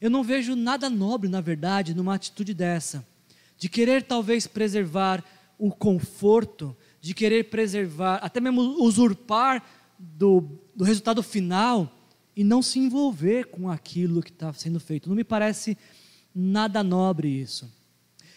[0.00, 3.06] Eu não vejo nada nobre, na verdade, numa atitude dessa,
[3.56, 5.24] de querer talvez preservar
[5.58, 9.62] o conforto, de querer preservar, até mesmo usurpar
[9.98, 11.99] do, do resultado final
[12.40, 15.08] e não se envolver com aquilo que está sendo feito.
[15.08, 15.76] Não me parece
[16.34, 17.68] nada nobre isso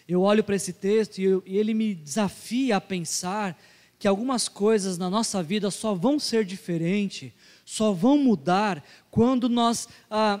[0.06, 3.58] eu olho para esse texto e, eu, e, ele me desafia a pensar
[3.98, 7.32] que algumas coisas na nossa vida só vão ser diferentes,
[7.64, 10.40] só vão mudar quando nós ah,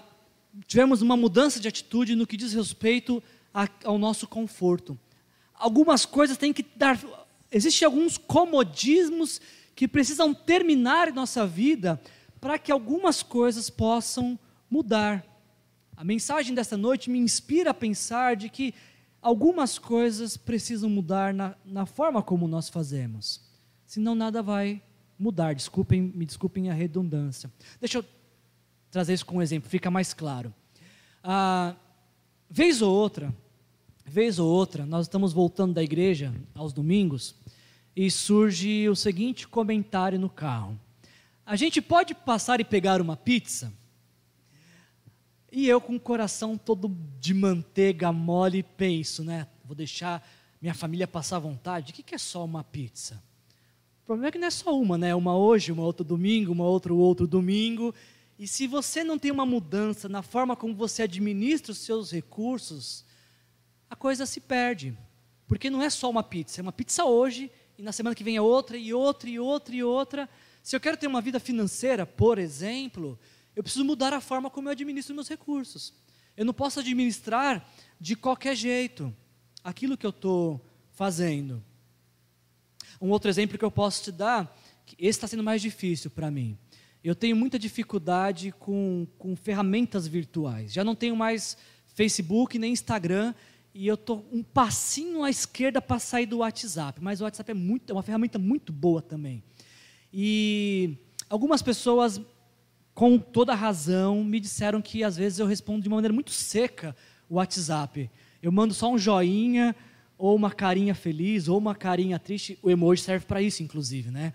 [0.66, 3.22] tivermos uma mudança de atitude no que diz respeito
[3.54, 4.98] a, ao nosso conforto.
[5.54, 7.00] Algumas coisas têm que dar.
[7.50, 9.40] Existem alguns comodismos
[9.74, 12.00] que precisam terminar em nossa vida
[12.44, 15.24] para que algumas coisas possam mudar.
[15.96, 18.74] A mensagem dessa noite me inspira a pensar de que
[19.22, 23.40] algumas coisas precisam mudar na, na forma como nós fazemos.
[23.86, 24.82] Senão nada vai
[25.18, 25.54] mudar.
[25.54, 27.50] Desculpem, me desculpem a redundância.
[27.80, 28.04] Deixa eu
[28.90, 30.52] trazer isso com um exemplo, fica mais claro.
[31.22, 31.74] Ah,
[32.50, 33.34] vez ou outra,
[34.04, 37.36] vez ou outra, nós estamos voltando da igreja aos domingos
[37.96, 40.78] e surge o seguinte comentário no carro:
[41.46, 43.72] A gente pode passar e pegar uma pizza?
[45.52, 46.88] E eu com o coração todo
[47.20, 49.46] de manteiga mole penso, né?
[49.64, 50.26] Vou deixar
[50.60, 51.92] minha família passar vontade.
[51.92, 53.22] O que é só uma pizza?
[54.02, 55.14] O problema é que não é só uma, né?
[55.14, 57.94] Uma hoje, uma outra domingo, uma outra outro domingo.
[58.38, 63.04] E se você não tem uma mudança na forma como você administra os seus recursos,
[63.88, 64.96] a coisa se perde.
[65.46, 68.36] Porque não é só uma pizza, é uma pizza hoje e na semana que vem
[68.36, 70.28] é outra e outra e outra e outra.
[70.64, 73.18] Se eu quero ter uma vida financeira, por exemplo,
[73.54, 75.92] eu preciso mudar a forma como eu administro meus recursos.
[76.34, 79.14] Eu não posso administrar de qualquer jeito
[79.62, 80.58] aquilo que eu estou
[80.92, 81.62] fazendo.
[82.98, 84.58] Um outro exemplo que eu posso te dar,
[84.98, 86.56] esse está sendo mais difícil para mim.
[87.04, 90.72] Eu tenho muita dificuldade com, com ferramentas virtuais.
[90.72, 93.34] Já não tenho mais Facebook nem Instagram
[93.74, 97.02] e eu estou um passinho à esquerda para sair do WhatsApp.
[97.02, 99.44] Mas o WhatsApp é, muito, é uma ferramenta muito boa também.
[100.16, 100.96] E
[101.28, 102.20] algumas pessoas,
[102.94, 106.94] com toda razão, me disseram que às vezes eu respondo de uma maneira muito seca
[107.28, 108.08] o WhatsApp.
[108.40, 109.74] Eu mando só um joinha,
[110.16, 112.56] ou uma carinha feliz, ou uma carinha triste.
[112.62, 114.32] O emoji serve para isso, inclusive, né?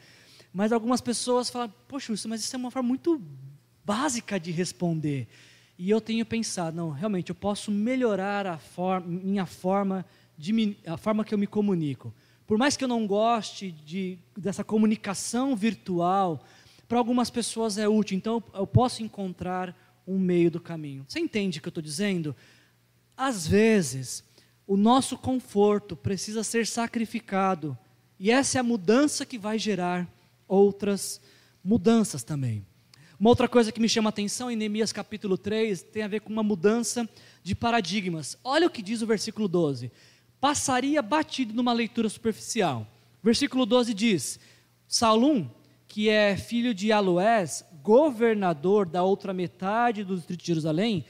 [0.52, 3.22] Mas algumas pessoas falam, poxa, isso, mas isso é uma forma muito
[3.86, 5.30] básica de responder.
[5.78, 10.06] E eu tenho pensado, não, realmente, eu posso melhorar a forma, minha forma,
[10.38, 12.14] de, a forma que eu me comunico.
[12.50, 16.44] Por mais que eu não goste de, dessa comunicação virtual,
[16.88, 21.06] para algumas pessoas é útil, então eu posso encontrar um meio do caminho.
[21.08, 22.36] Você entende o que eu estou dizendo?
[23.16, 24.24] Às vezes,
[24.66, 27.78] o nosso conforto precisa ser sacrificado,
[28.20, 30.12] e essa é a mudança que vai gerar
[30.48, 31.22] outras
[31.64, 32.66] mudanças também.
[33.20, 36.22] Uma outra coisa que me chama a atenção em Neemias capítulo 3 tem a ver
[36.22, 37.08] com uma mudança
[37.44, 38.40] de paradigmas.
[38.44, 39.92] Olha o que diz o versículo 12.
[40.40, 42.88] Passaria batido numa leitura superficial.
[43.22, 44.40] Versículo 12 diz:
[44.88, 45.50] Salum,
[45.88, 51.06] que é filho de Aloés, governador da outra metade do distrito de Jerusalém,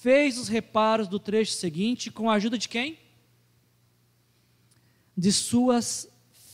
[0.00, 2.98] fez os reparos do trecho seguinte com a ajuda de quem?
[5.16, 6.08] De suas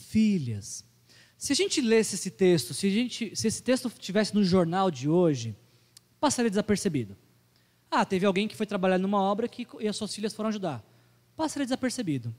[0.08, 0.84] filhas.
[1.38, 4.90] Se a gente lesse esse texto, se, a gente, se esse texto estivesse no jornal
[4.90, 5.56] de hoje,
[6.20, 7.16] passaria desapercebido.
[7.90, 10.84] Ah, teve alguém que foi trabalhar numa obra que, e as suas filhas foram ajudar.
[11.38, 12.34] Passaria desapercebido.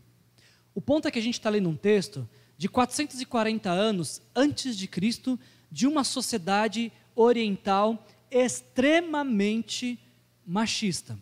[0.76, 4.90] O ponto é que a gente está lendo um texto de 440 anos antes de
[4.90, 5.40] Cristo,
[5.72, 9.98] de uma sociedade oriental extremamente
[10.46, 11.18] machista.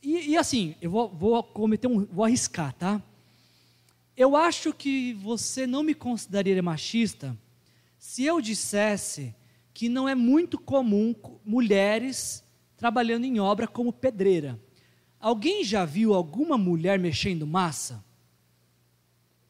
[0.00, 3.02] E, e assim, eu vou, vou cometer um, vou arriscar, tá?
[4.16, 7.36] Eu acho que você não me consideraria machista
[7.98, 9.34] se eu dissesse
[9.74, 12.44] que não é muito comum mulheres
[12.76, 14.56] trabalhando em obra como pedreira.
[15.20, 18.04] Alguém já viu alguma mulher mexendo massa?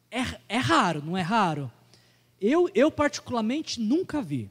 [0.09, 1.71] É, é raro, não é raro?
[2.41, 4.49] Eu, eu, particularmente, nunca vi.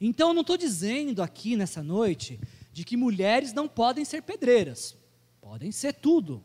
[0.00, 2.40] Então, eu não estou dizendo aqui nessa noite
[2.72, 4.96] de que mulheres não podem ser pedreiras.
[5.40, 6.42] Podem ser tudo.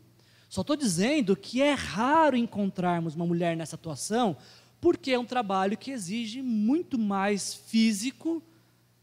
[0.48, 4.36] Só estou dizendo que é raro encontrarmos uma mulher nessa atuação,
[4.80, 8.42] porque é um trabalho que exige muito mais físico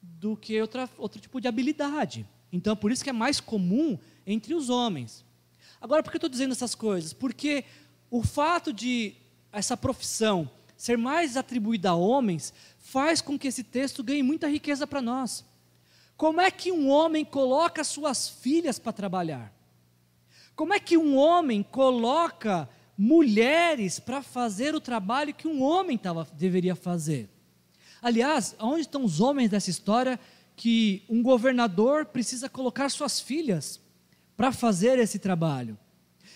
[0.02, 2.26] do que outra, outro tipo de habilidade.
[2.54, 5.26] Então, por isso que é mais comum entre os homens.
[5.80, 7.12] Agora, por que eu estou dizendo essas coisas?
[7.12, 7.66] Porque
[8.10, 9.16] o fato de
[9.52, 14.86] essa profissão ser mais atribuída a homens faz com que esse texto ganhe muita riqueza
[14.88, 15.46] para nós.
[16.16, 19.52] Como é que um homem coloca suas filhas para trabalhar?
[20.56, 26.28] Como é que um homem coloca mulheres para fazer o trabalho que um homem tava,
[26.34, 27.28] deveria fazer?
[28.00, 30.20] Aliás, onde estão os homens dessa história
[30.56, 33.81] que um governador precisa colocar suas filhas
[34.42, 35.78] para fazer esse trabalho?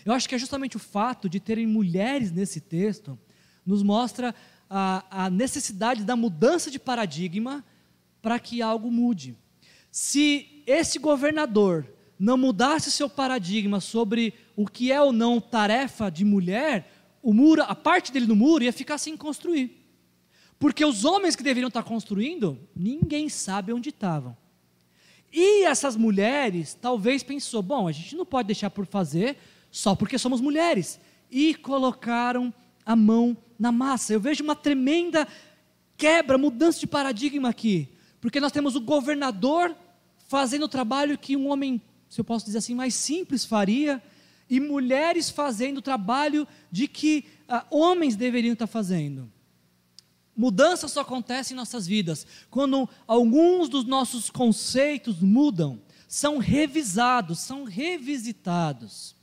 [0.05, 3.17] Eu acho que é justamente o fato de terem mulheres nesse texto
[3.65, 4.35] nos mostra
[4.69, 7.65] a, a necessidade da mudança de paradigma
[8.21, 9.35] para que algo mude.
[9.89, 16.23] Se esse governador não mudasse seu paradigma sobre o que é ou não tarefa de
[16.23, 16.87] mulher,
[17.23, 19.83] o muro, a parte dele no muro ia ficar sem construir.
[20.59, 24.37] Porque os homens que deveriam estar construindo, ninguém sabe onde estavam.
[25.35, 29.37] E essas mulheres talvez pensou, bom, a gente não pode deixar por fazer
[29.69, 30.97] só porque somos mulheres.
[31.29, 32.53] E colocaram
[32.85, 34.13] a mão na massa.
[34.13, 35.27] Eu vejo uma tremenda
[35.97, 37.89] quebra, mudança de paradigma aqui.
[38.21, 39.75] Porque nós temos o governador
[40.29, 41.81] fazendo o trabalho que um homem
[42.15, 44.01] se eu posso dizer assim, mais simples faria,
[44.49, 49.29] e mulheres fazendo o trabalho de que ah, homens deveriam estar fazendo.
[50.35, 57.63] Mudança só acontece em nossas vidas quando alguns dos nossos conceitos mudam, são revisados, são
[57.63, 59.15] revisitados.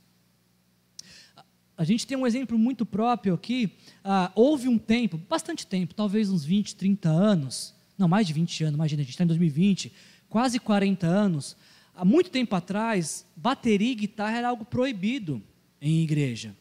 [1.77, 3.71] A gente tem um exemplo muito próprio aqui.
[4.03, 8.63] Ah, houve um tempo, bastante tempo, talvez uns 20, 30 anos, não, mais de 20
[8.65, 9.91] anos, imagina, a gente está em 2020,
[10.29, 11.55] quase 40 anos,
[11.95, 15.41] Há muito tempo atrás, bateria e guitarra era algo proibido
[15.79, 16.55] em igreja.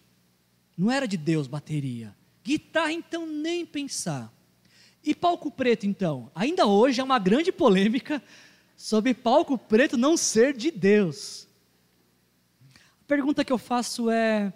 [0.77, 2.15] Não era de Deus bateria.
[2.45, 4.33] Guitarra, então, nem pensar.
[5.05, 6.31] E palco preto, então?
[6.35, 8.23] Ainda hoje é uma grande polêmica
[8.77, 11.47] sobre palco preto não ser de Deus.
[12.75, 14.53] A pergunta que eu faço é: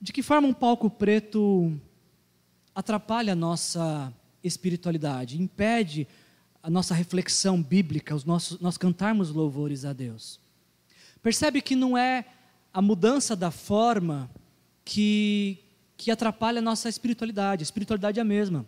[0.00, 1.78] de que forma um palco preto
[2.74, 4.12] atrapalha a nossa
[4.42, 6.06] espiritualidade, impede
[6.62, 10.40] a nossa reflexão bíblica, os nossos, nós cantarmos louvores a Deus.
[11.22, 12.24] Percebe que não é
[12.72, 14.30] a mudança da forma
[14.84, 15.58] que,
[15.98, 18.64] que atrapalha a nossa espiritualidade, a espiritualidade é a mesma.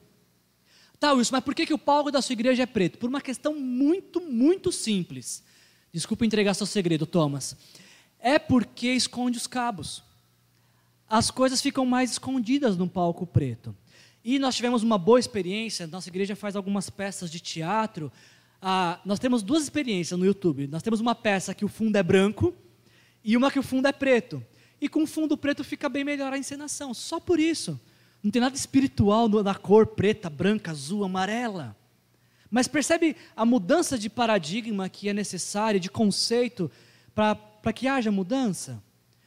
[0.98, 2.98] Tá, Wilson, mas por que, que o palco da sua igreja é preto?
[2.98, 5.42] Por uma questão muito, muito simples.
[5.92, 7.56] Desculpa entregar seu segredo, Thomas.
[8.18, 10.02] é porque esconde os cabos.
[11.08, 13.74] As coisas ficam mais escondidas no palco preto.
[14.22, 18.12] E nós tivemos uma boa experiência, nossa igreja faz algumas peças de teatro.
[18.60, 20.66] Ah, nós temos duas experiências no YouTube.
[20.66, 22.52] Nós temos uma peça que o fundo é branco
[23.24, 24.44] e uma que o fundo é preto.
[24.80, 27.78] E com fundo preto fica bem melhor a encenação, só por isso.
[28.22, 31.76] Não tem nada espiritual na cor preta, branca, azul, amarela.
[32.50, 36.70] Mas percebe a mudança de paradigma que é necessária, de conceito,
[37.14, 38.82] para que haja mudança?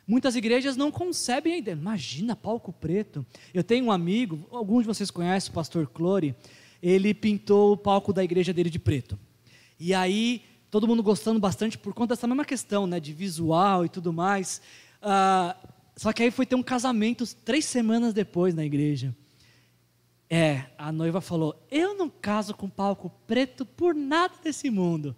[0.05, 1.71] Muitas igrejas não concebem ainda.
[1.71, 3.25] Imagina palco preto.
[3.53, 6.35] Eu tenho um amigo, alguns de vocês conhecem o pastor Clore,
[6.81, 9.17] ele pintou o palco da igreja dele de preto.
[9.79, 13.89] E aí, todo mundo gostando bastante por conta dessa mesma questão, né, de visual e
[13.89, 14.61] tudo mais.
[15.03, 19.13] Uh, só que aí foi ter um casamento três semanas depois na igreja.
[20.29, 25.15] É, a noiva falou: Eu não caso com palco preto por nada desse mundo.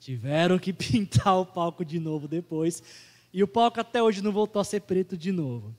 [0.00, 2.82] Tiveram que pintar o palco de novo depois
[3.32, 5.74] e o palco até hoje não voltou a ser preto de novo.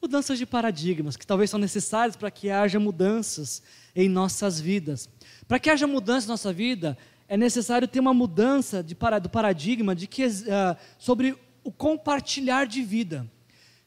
[0.00, 3.62] Mudanças de paradigmas que talvez são necessárias para que haja mudanças
[3.94, 5.08] em nossas vidas.
[5.46, 6.96] Para que haja mudança em nossa vida,
[7.28, 12.82] é necessário ter uma mudança de, do paradigma de que, uh, sobre o compartilhar de
[12.82, 13.30] vida.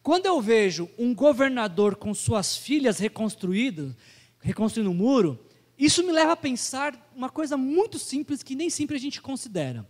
[0.02, 3.96] Quando eu vejo um governador com suas filhas reconstruídas,
[4.40, 5.40] reconstruindo um muro,
[5.78, 9.88] isso me leva a pensar uma coisa muito simples que nem sempre a gente considera.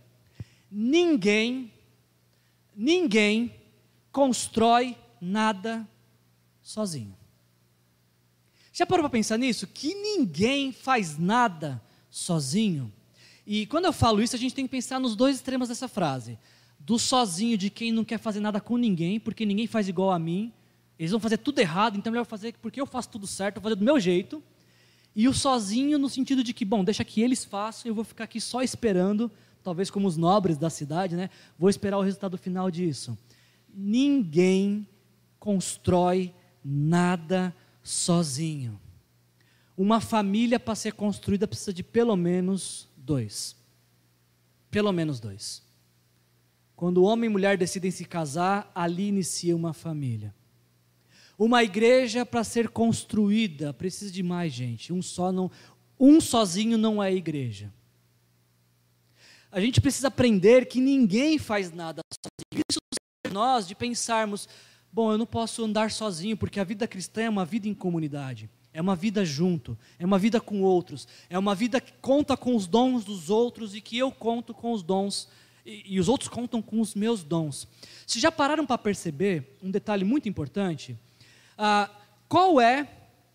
[0.70, 1.72] Ninguém
[2.76, 3.54] ninguém
[4.10, 5.88] constrói nada
[6.62, 7.16] sozinho.
[8.72, 9.66] Já parou para pensar nisso?
[9.66, 11.80] Que ninguém faz nada
[12.10, 12.92] sozinho.
[13.46, 16.38] E quando eu falo isso, a gente tem que pensar nos dois extremos dessa frase:
[16.84, 20.18] do sozinho de quem não quer fazer nada com ninguém, porque ninguém faz igual a
[20.18, 20.52] mim,
[20.98, 23.62] eles vão fazer tudo errado, então é melhor fazer porque eu faço tudo certo, vou
[23.64, 24.42] fazer do meu jeito.
[25.16, 28.24] E o sozinho no sentido de que, bom, deixa que eles façam, eu vou ficar
[28.24, 29.30] aqui só esperando
[29.62, 31.30] talvez como os nobres da cidade, né?
[31.58, 33.16] Vou esperar o resultado final disso.
[33.72, 34.86] Ninguém
[35.38, 38.78] constrói nada sozinho.
[39.76, 43.56] Uma família para ser construída precisa de pelo menos dois.
[44.70, 45.62] Pelo menos dois.
[46.76, 50.34] Quando homem e mulher decidem se casar, ali inicia uma família.
[51.38, 54.92] Uma igreja para ser construída precisa de mais gente.
[54.92, 55.50] Um só não,
[55.98, 57.72] um sozinho não é igreja
[59.54, 62.64] a gente precisa aprender que ninguém faz nada sozinho.
[62.68, 62.78] Isso
[63.32, 64.48] nós de pensarmos,
[64.92, 68.50] bom, eu não posso andar sozinho, porque a vida cristã é uma vida em comunidade,
[68.72, 72.56] é uma vida junto, é uma vida com outros, é uma vida que conta com
[72.56, 75.28] os dons dos outros e que eu conto com os dons
[75.64, 77.66] e, e os outros contam com os meus dons.
[78.06, 80.98] Se já pararam para perceber um detalhe muito importante,
[81.56, 81.90] ah,
[82.28, 82.88] qual é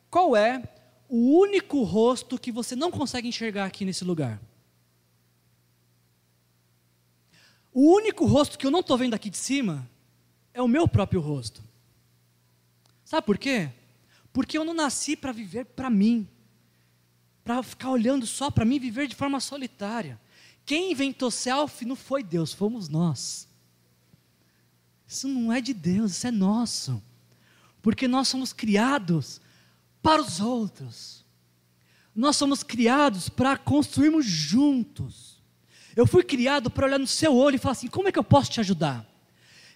[0.09, 0.63] qual é
[1.07, 4.39] o único rosto que você não consegue enxergar aqui nesse lugar?
[7.71, 9.87] O único rosto que eu não estou vendo aqui de cima
[10.53, 11.63] é o meu próprio rosto.
[13.05, 13.69] Sabe por quê?
[14.33, 16.27] Porque eu não nasci para viver para mim,
[17.43, 20.19] para ficar olhando só para mim, viver de forma solitária.
[20.69, 23.47] Quem inventou selfie não foi Deus, fomos nós.
[25.07, 27.01] Isso não é de Deus, isso é nosso.
[27.81, 29.41] Porque nós somos criados
[29.99, 31.25] para os outros.
[32.13, 35.41] Nós somos criados para construirmos juntos.
[35.95, 38.23] Eu fui criado para olhar no seu olho e falar assim: como é que eu
[38.23, 39.03] posso te ajudar?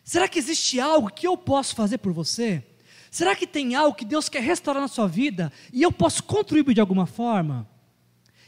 [0.03, 2.63] Será que existe algo que eu posso fazer por você?
[3.09, 6.75] Será que tem algo que Deus quer restaurar na sua vida e eu posso contribuir
[6.75, 7.67] de alguma forma?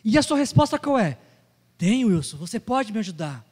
[0.03, 1.17] E a sua resposta qual é?
[1.77, 3.45] Tem, Wilson, você pode me ajudar.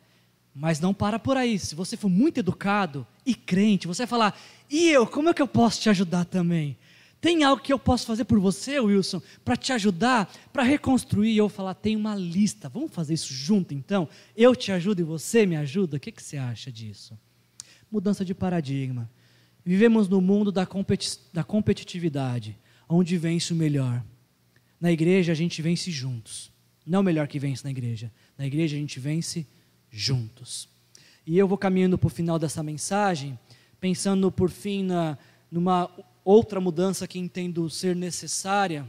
[0.55, 1.57] Mas não para por aí.
[1.57, 5.41] Se você for muito educado e crente, você vai falar: e eu, como é que
[5.41, 6.77] eu posso te ajudar também?
[7.19, 11.31] Tem algo que eu posso fazer por você, Wilson, para te ajudar, para reconstruir?
[11.31, 14.09] E eu falar, tem uma lista, vamos fazer isso junto então?
[14.35, 15.95] Eu te ajudo e você me ajuda?
[15.95, 17.17] O que, que você acha disso?
[17.89, 19.09] Mudança de paradigma.
[19.63, 22.57] Vivemos no mundo da, competi da competitividade,
[22.89, 24.03] onde vence o melhor.
[24.79, 26.51] Na igreja a gente vence juntos.
[26.85, 28.11] Não o melhor que vence na igreja.
[28.37, 29.47] Na igreja a gente vence
[29.89, 30.67] juntos.
[31.25, 33.39] E eu vou caminhando para o final dessa mensagem,
[33.79, 35.17] pensando por fim na,
[35.49, 35.89] numa
[36.25, 38.85] outra mudança que entendo ser necessária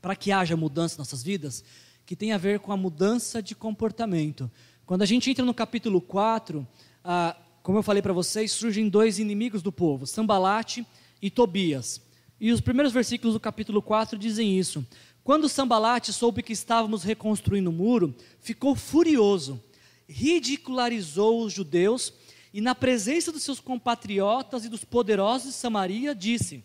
[0.00, 1.64] para que haja mudança em nossas vidas,
[2.04, 4.50] que tem a ver com a mudança de comportamento.
[4.84, 6.66] Quando a gente entra no capítulo 4,
[7.04, 10.84] ah, como eu falei para vocês, surgem dois inimigos do povo, Sambalate
[11.20, 12.00] e Tobias.
[12.40, 14.84] E os primeiros versículos do capítulo 4 dizem isso.
[15.24, 19.62] Quando Sambalate soube que estávamos reconstruindo o muro, ficou furioso,
[20.08, 22.12] ridicularizou os judeus
[22.52, 26.64] e na presença dos seus compatriotas e dos poderosos de Samaria, disse: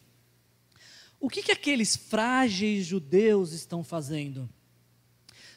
[1.19, 4.49] O que, que aqueles frágeis judeus estão fazendo?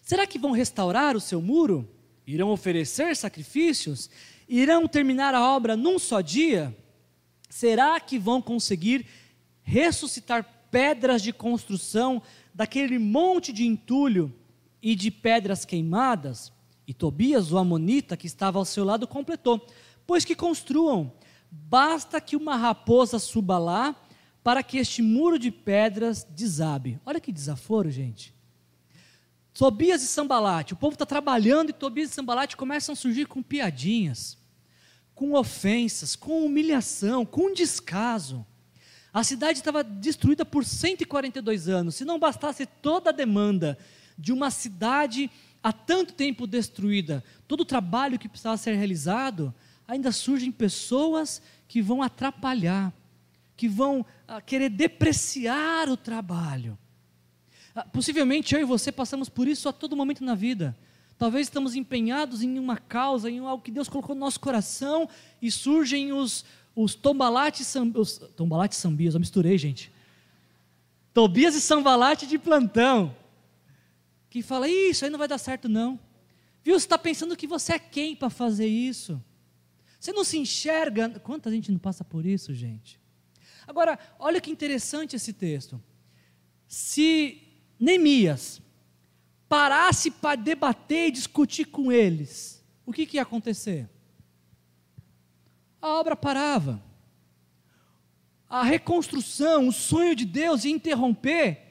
[0.03, 1.89] Será que vão restaurar o seu muro?
[2.27, 4.11] Irão oferecer sacrifícios?
[4.51, 6.77] irão terminar a obra num só dia?
[7.49, 9.07] Será que vão conseguir
[9.63, 12.21] ressuscitar pedras de construção
[12.55, 14.33] daquele monte de entulho
[14.83, 16.53] e de pedras queimadas?
[16.87, 19.65] E Tobias, o amonita, que estava ao seu lado, completou:
[20.07, 21.13] Pois que construam,
[21.51, 23.95] basta que uma raposa suba lá
[24.43, 26.99] para que este muro de pedras desabe.
[27.05, 28.35] Olha que desaforo, gente.
[29.53, 33.43] Tobias e Sambalate, o povo está trabalhando e Tobias e Sambalate começam a surgir com
[33.43, 34.39] piadinhas,
[35.15, 38.47] com ofensas, com humilhação, com descaso.
[39.13, 41.97] A cidade estava destruída por 142 anos.
[41.97, 43.77] Se não bastasse toda a demanda
[44.17, 45.31] de uma cidade
[45.63, 49.53] há tanto tempo destruída, todo o trabalho que precisava ser realizado,
[49.87, 52.93] ainda surgem pessoas que vão atrapalhar,
[53.57, 56.79] que vão ah, querer depreciar o trabalho.
[57.75, 60.77] Ah, possivelmente eu e você passamos por isso a todo momento na vida.
[61.19, 65.09] Talvez estamos empenhados em uma causa, em algo que Deus colocou no nosso coração
[65.43, 66.47] e surgem os,
[66.83, 69.93] os tombalates, os tombalates sambias, eu misturei, gente.
[71.13, 73.15] Tobias e sambalate de plantão.
[74.29, 75.99] Que fala, isso aí não vai dar certo não.
[76.63, 79.23] Viu, você está pensando que você é quem para fazer isso?
[79.99, 81.11] Você não se enxerga.
[81.21, 83.01] Quanta gente não passa por isso, gente?
[83.67, 85.81] Agora, olha que interessante esse texto.
[86.67, 87.43] Se
[87.79, 88.63] Neemias
[89.49, 93.89] parasse para debater e discutir com eles, o que, que ia acontecer?
[95.81, 96.83] A obra parava.
[98.49, 101.71] A reconstrução, o sonho de Deus ia interromper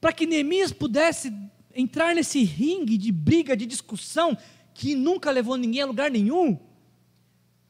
[0.00, 1.32] para que Neemias pudesse
[1.74, 4.36] entrar nesse ringue de briga, de discussão
[4.74, 6.58] que nunca levou ninguém a lugar nenhum.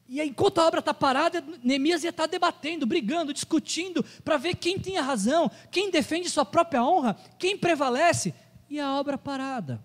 [0.09, 4.55] E enquanto a obra está parada, Neemias ia estar tá debatendo, brigando, discutindo, para ver
[4.55, 8.33] quem tinha razão, quem defende sua própria honra, quem prevalece.
[8.69, 9.83] E a obra parada.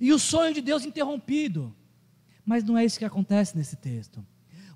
[0.00, 1.74] E o sonho de Deus interrompido.
[2.44, 4.24] Mas não é isso que acontece nesse texto.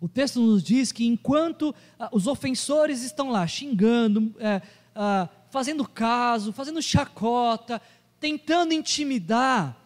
[0.03, 4.61] O texto nos diz que enquanto ah, os ofensores estão lá xingando, é,
[4.97, 7.81] ah, fazendo caso, fazendo chacota,
[8.19, 9.79] tentando intimidar,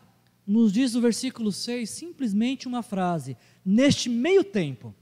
[0.46, 4.94] nos diz o versículo 6 simplesmente uma frase: neste meio tempo,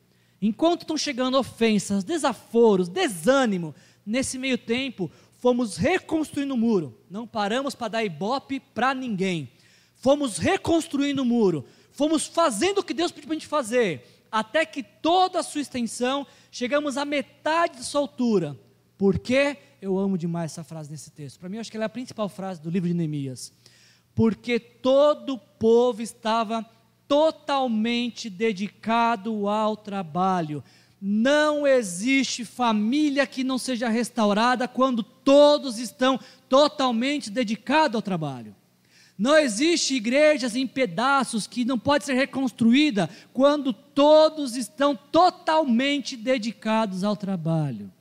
[0.43, 3.73] enquanto estão chegando ofensas, desaforos, desânimo,
[4.05, 5.09] nesse meio tempo,
[5.39, 6.99] fomos reconstruindo o muro.
[7.09, 9.49] Não paramos para dar ibope para ninguém.
[9.95, 11.65] Fomos reconstruindo o muro.
[11.93, 14.14] Fomos fazendo o que Deus pediu para a gente fazer.
[14.35, 18.59] Até que toda a sua extensão, chegamos à metade de sua altura.
[18.99, 19.57] Por quê?
[19.81, 21.39] Eu amo demais essa frase nesse texto.
[21.39, 23.53] Para mim, acho que ela é a principal frase do livro de Neemias.
[24.13, 26.69] Porque todo o povo estava
[27.07, 30.65] totalmente dedicado ao trabalho.
[31.01, 36.19] Não existe família que não seja restaurada quando todos estão
[36.49, 38.53] totalmente dedicados ao trabalho.
[39.17, 47.05] Não existe igrejas em pedaços que não pode ser reconstruída quando todos estão totalmente dedicados
[47.05, 47.93] ao trabalho.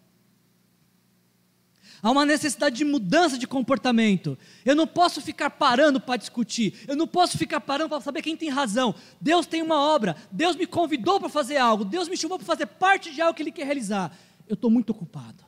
[2.01, 4.37] Há uma necessidade de mudança de comportamento.
[4.65, 6.83] Eu não posso ficar parando para discutir.
[6.85, 8.93] Eu não posso ficar parando para saber quem tem razão.
[9.21, 10.17] Deus tem uma obra.
[10.29, 11.85] Deus me convidou para fazer algo.
[11.85, 14.11] Deus me chamou para fazer parte de algo que Ele quer realizar.
[14.45, 15.45] Eu estou muito ocupado.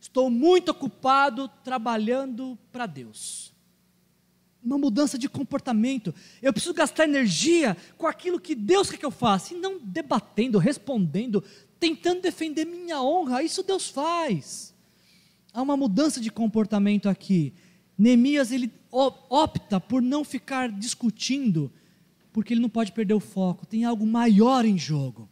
[0.00, 3.51] Estou muito ocupado trabalhando para Deus.
[4.64, 6.14] Uma mudança de comportamento.
[6.40, 9.54] Eu preciso gastar energia com aquilo que Deus quer que eu faça.
[9.54, 11.42] E não debatendo, respondendo,
[11.80, 13.42] tentando defender minha honra.
[13.42, 14.72] Isso Deus faz
[15.52, 17.52] há uma mudança de comportamento aqui.
[17.96, 21.70] Neemias ele opta por não ficar discutindo,
[22.32, 23.66] porque ele não pode perder o foco.
[23.66, 25.28] Tem algo maior em jogo,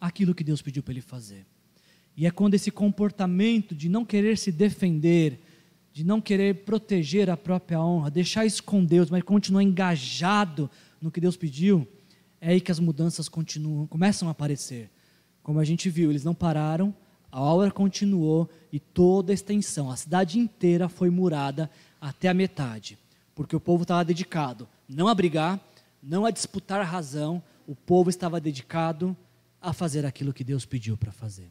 [0.00, 1.46] aquilo que Deus pediu para ele fazer.
[2.16, 5.40] E é quando esse comportamento de não querer se defender,
[5.96, 10.70] de não querer proteger a própria honra, deixar isso com Deus, mas continuar engajado
[11.00, 11.88] no que Deus pediu,
[12.38, 14.90] é aí que as mudanças continuam, começam a aparecer.
[15.42, 16.94] Como a gente viu, eles não pararam,
[17.32, 22.98] a obra continuou e toda a extensão, a cidade inteira foi murada até a metade,
[23.34, 25.58] porque o povo estava dedicado não a brigar,
[26.02, 29.16] não a disputar razão, o povo estava dedicado
[29.62, 31.50] a fazer aquilo que Deus pediu para fazer.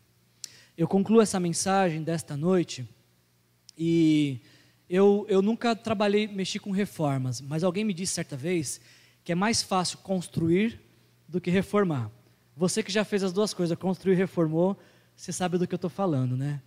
[0.78, 2.88] Eu concluo essa mensagem desta noite
[3.78, 4.40] e
[4.90, 8.80] eu, eu nunca trabalhei, mexi com reformas, mas alguém me disse certa vez
[9.24, 10.80] que é mais fácil construir
[11.28, 12.12] do que reformar.
[12.56, 14.78] Você que já fez as duas coisas, construiu e reformou,
[15.16, 16.62] você sabe do que eu estou falando, né?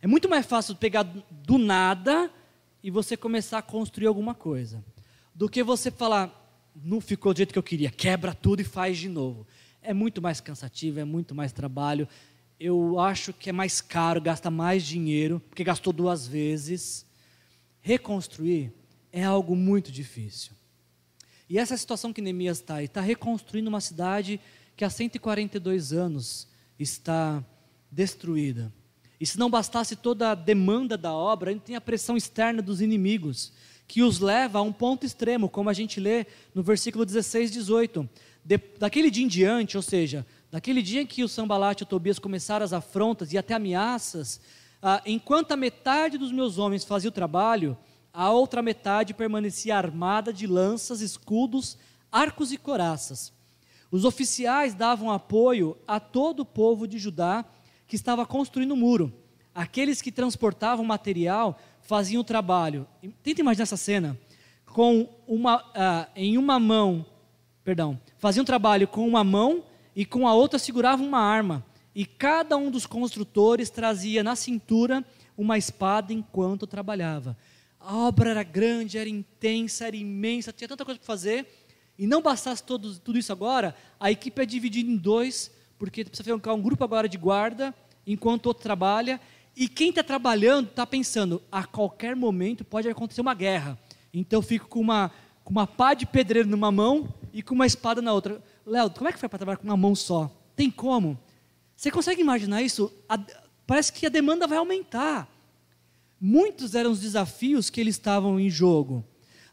[0.00, 2.30] É muito mais fácil pegar do nada
[2.82, 4.84] e você começar a construir alguma coisa,
[5.34, 6.30] do que você falar,
[6.76, 9.46] não ficou do jeito que eu queria, quebra tudo e faz de novo.
[9.82, 12.06] É muito mais cansativo, é muito mais trabalho.
[12.66, 17.04] Eu acho que é mais caro, gasta mais dinheiro, porque gastou duas vezes.
[17.82, 18.72] Reconstruir
[19.12, 20.52] é algo muito difícil.
[21.46, 24.40] E essa situação que Neemias está, ele está reconstruindo uma cidade
[24.74, 26.48] que há 142 anos
[26.78, 27.44] está
[27.92, 28.72] destruída.
[29.20, 32.80] E se não bastasse toda a demanda da obra, ainda tem a pressão externa dos
[32.80, 33.52] inimigos,
[33.86, 38.08] que os leva a um ponto extremo, como a gente lê no versículo 16, 18.
[38.42, 41.86] De, daquele dia em diante, ou seja, daquele dia em que o Sambalat e o
[41.86, 44.40] Tobias começaram as afrontas e até ameaças,
[44.80, 47.76] ah, enquanto a metade dos meus homens fazia o trabalho,
[48.12, 51.76] a outra metade permanecia armada de lanças, escudos,
[52.12, 53.32] arcos e coraças.
[53.90, 57.44] Os oficiais davam apoio a todo o povo de Judá
[57.88, 59.12] que estava construindo o muro.
[59.52, 62.86] Aqueles que transportavam material faziam o trabalho.
[63.24, 64.16] Tenta imaginar essa cena.
[64.66, 67.04] Com uma, uh, em uma mão,
[67.64, 69.64] perdão, faziam trabalho com uma mão
[69.94, 71.64] e com a outra seguravam uma arma.
[71.94, 75.04] E cada um dos construtores trazia na cintura
[75.36, 77.36] uma espada enquanto trabalhava.
[77.78, 81.46] A obra era grande, era intensa, era imensa, tinha tanta coisa para fazer.
[81.98, 86.34] E não bastasse todo, tudo isso agora, a equipe é dividida em dois, porque precisa
[86.34, 87.72] ficar um grupo agora de guarda,
[88.06, 89.20] enquanto o outro trabalha.
[89.56, 93.78] E quem está trabalhando está pensando, a qualquer momento pode acontecer uma guerra.
[94.12, 95.12] Então eu fico com uma,
[95.44, 98.42] com uma pá de pedreiro numa mão e com uma espada na outra.
[98.66, 100.30] Léo, como é que foi para trabalhar com uma mão só?
[100.56, 101.18] Tem como?
[101.76, 102.92] Você consegue imaginar isso?
[103.08, 103.18] A,
[103.66, 105.28] parece que a demanda vai aumentar.
[106.20, 109.04] Muitos eram os desafios que eles estavam em jogo.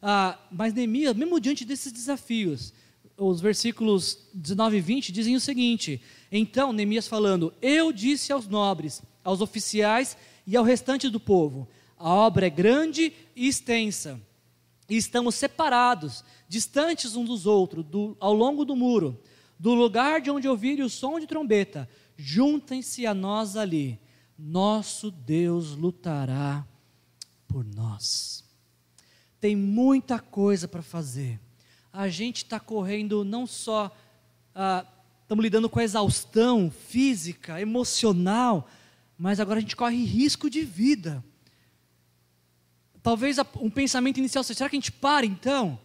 [0.02, 2.74] Ah, mas Neemias, mesmo diante desses desafios,
[3.18, 6.02] os versículos 19 e 20 dizem o seguinte:
[6.32, 12.10] Então, Neemias falando, Eu disse aos nobres, aos oficiais e ao restante do povo: A
[12.10, 14.20] obra é grande e extensa,
[14.92, 19.20] e estamos separados, distantes uns dos outros, do, ao longo do muro,
[19.58, 21.90] do lugar de onde ouvirem o som de trombeta.
[22.18, 24.00] Juntem-se a nós ali,
[24.38, 26.68] nosso Deus lutará
[27.48, 28.42] por nós
[29.42, 31.40] tem muita coisa para fazer.
[31.92, 33.92] A gente está correndo não só,
[34.54, 34.86] ah,
[35.24, 38.70] estamos lidando com a exaustão física, emocional,
[39.18, 41.26] mas agora a gente corre risco de vida.
[43.04, 45.80] Talvez um pensamento inicial seja: será que a gente para então?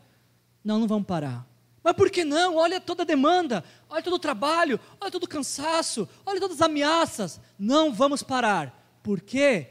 [0.63, 1.47] Não, não vamos parar.
[1.83, 2.57] Mas por que não?
[2.57, 6.63] Olha toda a demanda, olha todo o trabalho, olha todo o cansaço, olha todas as
[6.63, 7.41] ameaças.
[7.57, 8.99] Não vamos parar.
[9.05, 9.69] Por quê?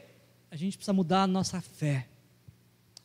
[0.50, 2.08] A gente precisa mudar a nossa fé.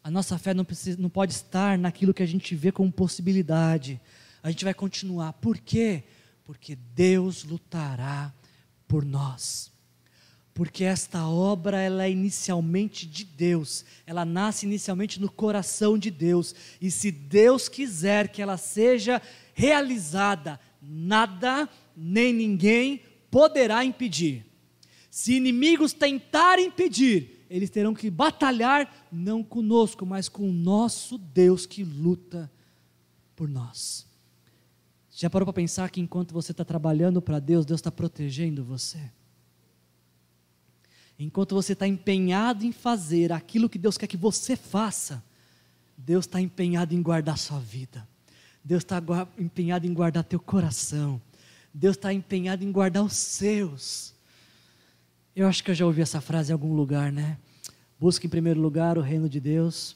[0.03, 3.99] A nossa fé não, precisa, não pode estar naquilo que a gente vê como possibilidade.
[4.41, 5.33] A gente vai continuar.
[5.33, 6.03] Por quê?
[6.43, 8.33] Porque Deus lutará
[8.87, 9.70] por nós.
[10.53, 16.53] Porque esta obra ela é inicialmente de Deus, ela nasce inicialmente no coração de Deus,
[16.81, 19.21] e se Deus quiser que ela seja
[19.53, 24.45] realizada, nada nem ninguém poderá impedir.
[25.09, 31.65] Se inimigos tentarem impedir, eles terão que batalhar não conosco, mas com o nosso Deus
[31.65, 32.51] que luta
[33.35, 34.07] por nós.
[35.11, 39.11] Já parou para pensar que enquanto você está trabalhando para Deus, Deus está protegendo você?
[41.23, 45.23] Enquanto você está empenhado em fazer aquilo que Deus quer que você faça,
[45.95, 48.07] Deus está empenhado em guardar sua vida.
[48.63, 48.99] Deus está
[49.37, 51.21] empenhado em guardar teu coração.
[51.71, 54.15] Deus está empenhado em guardar os seus.
[55.35, 57.37] Eu acho que eu já ouvi essa frase em algum lugar, né?
[57.99, 59.95] Busque em primeiro lugar o reino de Deus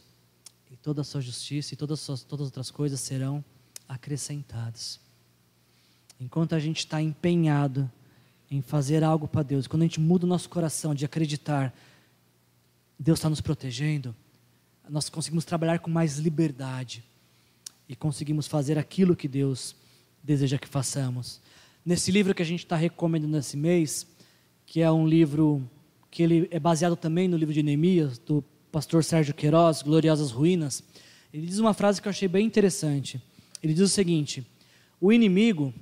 [0.70, 3.44] e toda a sua justiça e todas as, suas, todas as outras coisas serão
[3.90, 5.00] acrescentadas.
[6.20, 7.92] Enquanto a gente está empenhado
[8.50, 11.74] em fazer algo para Deus, quando a gente muda o nosso coração de acreditar,
[12.98, 14.16] Deus está nos protegendo,
[14.90, 17.04] nós conseguimos trabalhar com mais liberdade
[17.90, 19.76] e conseguimos fazer aquilo que Deus
[20.24, 21.42] deseja que façamos.
[21.86, 24.08] Nesse livro que a gente está recomendando nesse mês,
[24.66, 25.68] que é um livro
[26.10, 30.84] que ele é baseado também no livro de Neemias, do pastor Sérgio Queiroz, Gloriosas Ruínas.
[31.34, 33.22] Ele diz uma frase que eu achei bem interessante.
[33.62, 34.46] Ele diz o seguinte:
[35.00, 35.74] O inimigo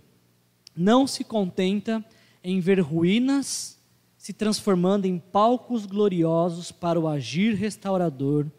[0.75, 2.03] não se contenta
[2.43, 3.79] em ver ruínas
[4.17, 8.49] se transformando em palcos gloriosos para o agir restaurador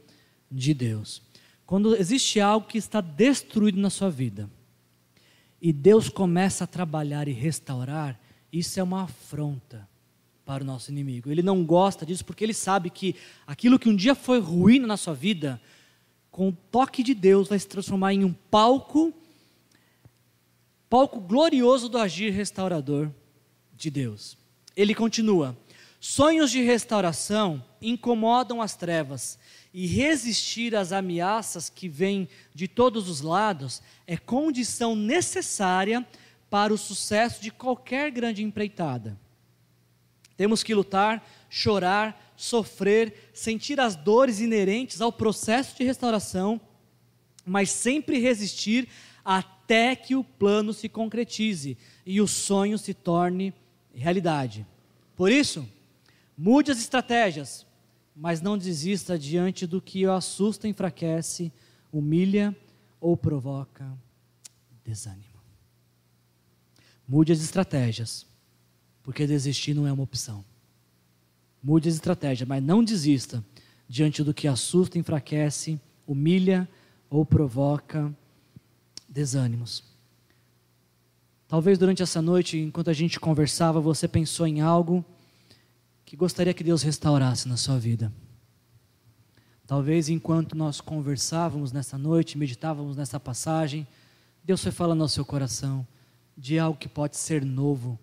[0.51, 1.23] de Deus.
[1.67, 4.51] Quando existe algo que está destruído na sua vida
[5.61, 8.21] e Deus começa a trabalhar e restaurar,
[8.53, 9.89] isso é uma afronta
[10.45, 11.31] para o nosso inimigo.
[11.31, 13.17] Ele não gosta disso porque ele sabe que
[13.47, 15.61] aquilo que um dia foi ruim na sua vida,
[16.31, 19.15] com o toque de Deus, vai se transformar em um palco,
[20.91, 23.11] palco glorioso do agir restaurador
[23.77, 24.37] de Deus.
[24.77, 25.57] Ele continua:
[26.01, 29.39] sonhos de restauração incomodam as trevas
[29.73, 36.07] e resistir às ameaças que vêm de todos os lados é condição necessária
[36.49, 39.19] para o sucesso de qualquer grande empreitada.
[40.37, 46.61] Temos que lutar, chorar, sofrer, sentir as dores inerentes ao processo de restauração,
[47.45, 48.89] mas sempre resistir
[49.25, 53.55] até que o plano se concretize e o sonho se torne
[53.95, 54.67] realidade.
[55.17, 55.67] Por isso,
[56.37, 57.67] mude as estratégias,
[58.15, 61.53] mas não desista diante do que o assusta, enfraquece,
[61.93, 62.57] humilha
[63.01, 63.87] ou provoca
[64.85, 65.35] desânimo.
[67.07, 68.27] Mude as estratégias,
[69.03, 70.45] porque desistir não é uma opção.
[71.63, 73.45] Mude as estratégias, mas não desista
[73.89, 76.69] diante do que assusta, enfraquece, humilha
[77.11, 78.15] ou provoca
[79.09, 79.94] desânimos.
[81.55, 85.05] Talvez durante essa noite, enquanto a gente conversava, você pensou em algo
[86.05, 88.13] que gostaria que Deus restaurasse na sua vida.
[89.65, 93.87] Talvez enquanto nós conversávamos nessa noite, meditávamos nessa passagem,
[94.43, 95.87] Deus foi falando ao seu coração
[96.37, 97.97] de algo que pode ser novo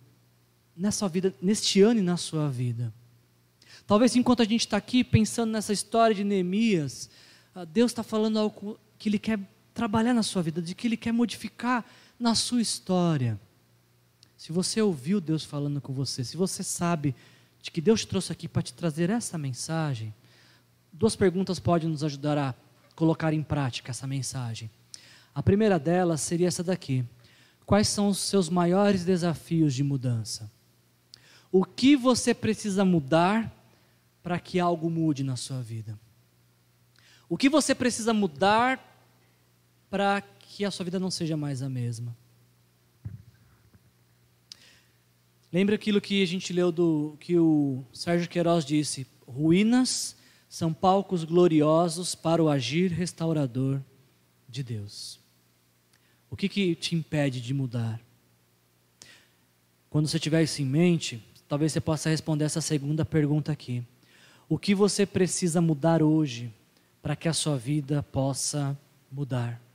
[0.73, 2.93] nessa vida, neste ano e na sua vida.
[3.85, 7.09] Talvez enquanto a gente está aqui pensando nessa história de Neemias,
[7.53, 9.37] ah, Deus está falando algo que Ele quer
[9.73, 11.85] trabalhar na sua vida, de que Ele quer modificar
[12.22, 13.39] na sua história.
[14.38, 17.15] Se você ouviu Deus falando com você, se você sabe
[17.61, 20.13] de que Deus te trouxe aqui para te trazer essa mensagem,
[20.93, 22.55] duas perguntas podem nos ajudar a
[22.95, 24.69] colocar em prática essa mensagem.
[25.34, 27.03] A primeira delas seria essa daqui:
[27.65, 30.51] Quais são os seus maiores desafios de mudança?
[31.51, 33.51] O que você precisa mudar
[34.22, 35.99] para que algo mude na sua vida?
[37.28, 38.80] O que você precisa mudar
[39.89, 42.15] para que a sua vida não seja mais a mesma?
[45.51, 50.15] Lembra aquilo que a gente leu do que o Sérgio Queiroz disse: ruínas
[50.49, 53.81] são palcos gloriosos para o agir restaurador
[54.47, 55.21] de Deus.
[56.29, 58.01] O que, que te impede de mudar?
[59.89, 63.83] Quando você tiver isso em mente, talvez você possa responder essa segunda pergunta aqui.
[64.49, 66.53] O que você precisa mudar hoje
[67.01, 68.77] para que a sua vida possa
[69.09, 69.70] mudar?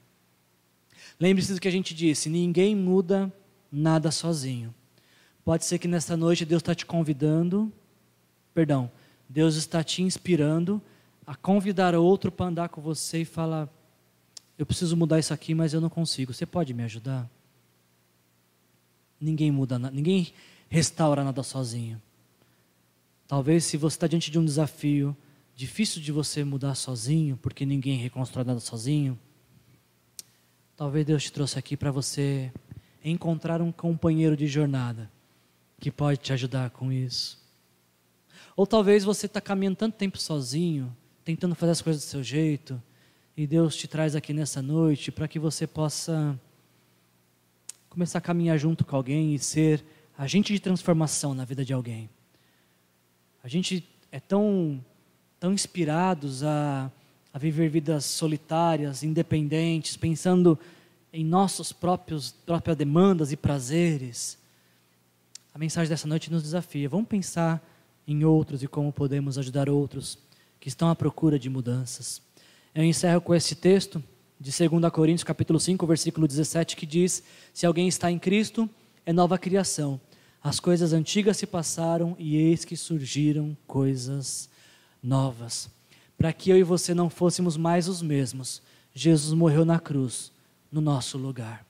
[1.19, 3.33] Lembre-se do que a gente disse: ninguém muda
[3.71, 4.75] nada sozinho.
[5.45, 7.73] Pode ser que nesta noite Deus está te convidando,
[8.53, 8.91] perdão,
[9.29, 10.83] Deus está te inspirando
[11.27, 13.69] a convidar outro para andar com você e falar:
[14.59, 16.33] eu preciso mudar isso aqui, mas eu não consigo.
[16.33, 17.29] Você pode me ajudar?
[19.21, 20.33] Ninguém muda, ninguém
[20.69, 22.01] restaura nada sozinho.
[23.27, 25.17] Talvez se você está diante de um desafio
[25.55, 29.19] difícil de você mudar sozinho, porque ninguém reconstrói nada sozinho,
[30.77, 32.53] talvez Deus te trouxe aqui para você
[33.03, 35.11] encontrar um companheiro de jornada
[35.81, 37.39] que pode te ajudar com isso.
[38.55, 42.81] Ou talvez você está caminhando tanto tempo sozinho, tentando fazer as coisas do seu jeito,
[43.37, 46.39] e Deus te traz aqui nessa noite para que você possa
[47.89, 49.85] começar a caminhar junto com alguém e ser
[50.17, 52.11] agente de transformação na vida de alguém.
[53.43, 54.85] A gente é tão,
[55.39, 56.91] tão inspirados a,
[57.37, 60.59] a viver vidas solitárias, independentes, pensando
[61.13, 64.39] em nossos próprios próprias demandas e prazeres.
[65.53, 66.89] A mensagem dessa noite nos desafia.
[66.89, 67.63] Vamos pensar
[68.09, 70.19] em outros e como podemos ajudar outros
[70.59, 72.23] que estão à procura de mudanças.
[72.75, 74.03] Eu encerro com esse texto
[74.41, 77.23] de 2 Coríntios, capítulo 5, versículo 17, que diz:
[77.53, 78.67] Se alguém está em Cristo,
[79.05, 80.01] é nova criação.
[80.43, 84.49] As coisas antigas se passaram e eis que surgiram coisas
[85.03, 85.76] novas.
[86.17, 88.63] Para que eu e você não fôssemos mais os mesmos,
[88.95, 90.33] Jesus morreu na cruz,
[90.73, 91.67] no nosso lugar.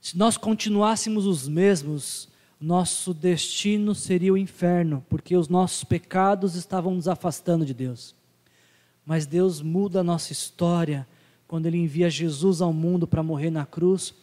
[0.00, 2.28] Se nós continuássemos os mesmos,
[2.60, 8.14] nosso destino seria o inferno, porque os nossos pecados estavam nos afastando de Deus.
[9.04, 11.06] Mas Deus muda a nossa história
[11.46, 14.14] quando Ele envia Jesus ao mundo para morrer na cruz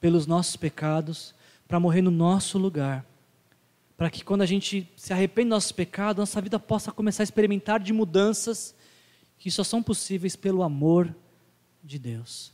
[0.00, 1.34] pelos nossos pecados,
[1.68, 3.06] para morrer no nosso lugar.
[4.02, 7.28] Para que quando a gente se arrepende dos nossos pecados, nossa vida possa começar a
[7.30, 8.74] experimentar de mudanças
[9.38, 11.14] que só são possíveis pelo amor
[11.84, 12.52] de Deus.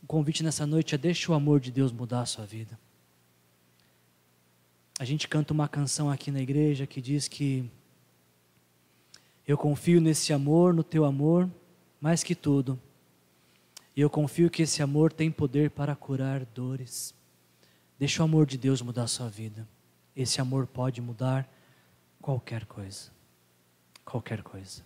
[0.00, 2.78] O convite nessa noite é deixe o amor de Deus mudar a sua vida.
[5.00, 7.68] A gente canta uma canção aqui na igreja que diz que
[9.44, 11.50] eu confio nesse amor, no teu amor,
[12.00, 12.80] mais que tudo.
[13.96, 17.12] E eu confio que esse amor tem poder para curar dores.
[17.98, 19.66] Deixa o amor de Deus mudar a sua vida.
[20.16, 21.48] Esse amor pode mudar
[22.20, 23.10] qualquer coisa.
[24.04, 24.82] Qualquer coisa.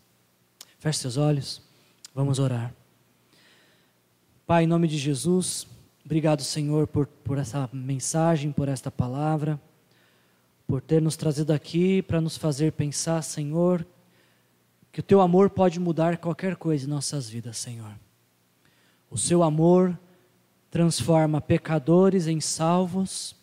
[0.78, 1.62] Feche seus olhos,
[2.14, 2.72] vamos orar.
[4.46, 5.66] Pai, em nome de Jesus,
[6.04, 9.60] obrigado, Senhor, por, por essa mensagem, por esta palavra,
[10.66, 13.86] por ter nos trazido aqui para nos fazer pensar, Senhor,
[14.90, 17.94] que o teu amor pode mudar qualquer coisa em nossas vidas, Senhor.
[19.10, 19.98] O seu amor
[20.70, 23.34] transforma pecadores em salvos,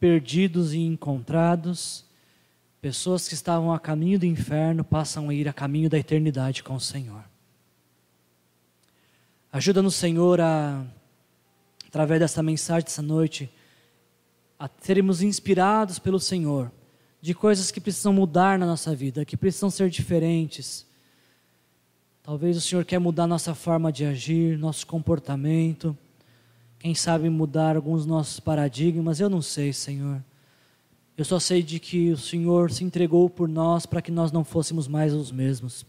[0.00, 2.04] perdidos e encontrados,
[2.80, 6.74] pessoas que estavam a caminho do inferno passam a ir a caminho da eternidade com
[6.74, 7.22] o Senhor.
[9.52, 10.84] Ajuda-nos, Senhor, a
[11.90, 13.50] através dessa mensagem dessa noite,
[14.56, 16.70] a sermos inspirados pelo Senhor
[17.20, 20.86] de coisas que precisam mudar na nossa vida, que precisam ser diferentes.
[22.22, 25.98] Talvez o Senhor quer mudar nossa forma de agir, nosso comportamento,
[26.80, 30.24] quem sabe mudar alguns nossos paradigmas, eu não sei, Senhor.
[31.14, 34.42] Eu só sei de que o Senhor se entregou por nós para que nós não
[34.42, 35.84] fôssemos mais os mesmos,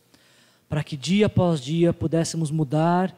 [0.67, 3.17] para que dia após dia pudéssemos mudar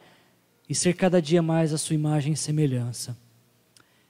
[0.68, 3.16] e ser cada dia mais a Sua imagem e semelhança.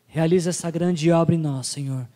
[0.06, 2.06] Realiza essa grande obra em nós, Senhor,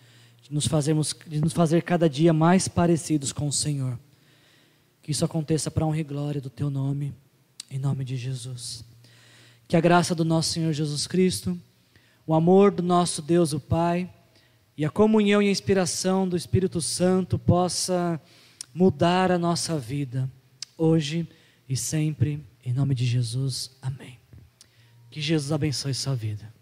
[0.42, 3.98] de nos, fazermos, de nos fazer cada dia mais parecidos com o Senhor.
[5.02, 7.14] Que isso aconteça para honra e glória do Teu nome,
[7.70, 8.84] em nome de Jesus.
[9.68, 11.56] Que a graça do nosso Senhor Jesus Cristo,
[12.26, 14.10] o amor do nosso Deus, o Pai,
[14.76, 18.20] e a comunhão e a inspiração do Espírito Santo possa
[18.72, 20.30] mudar a nossa vida,
[20.76, 21.28] hoje
[21.68, 23.70] e sempre, em nome de Jesus.
[23.82, 24.18] Amém.
[25.10, 26.57] Que Jesus abençoe sua vida.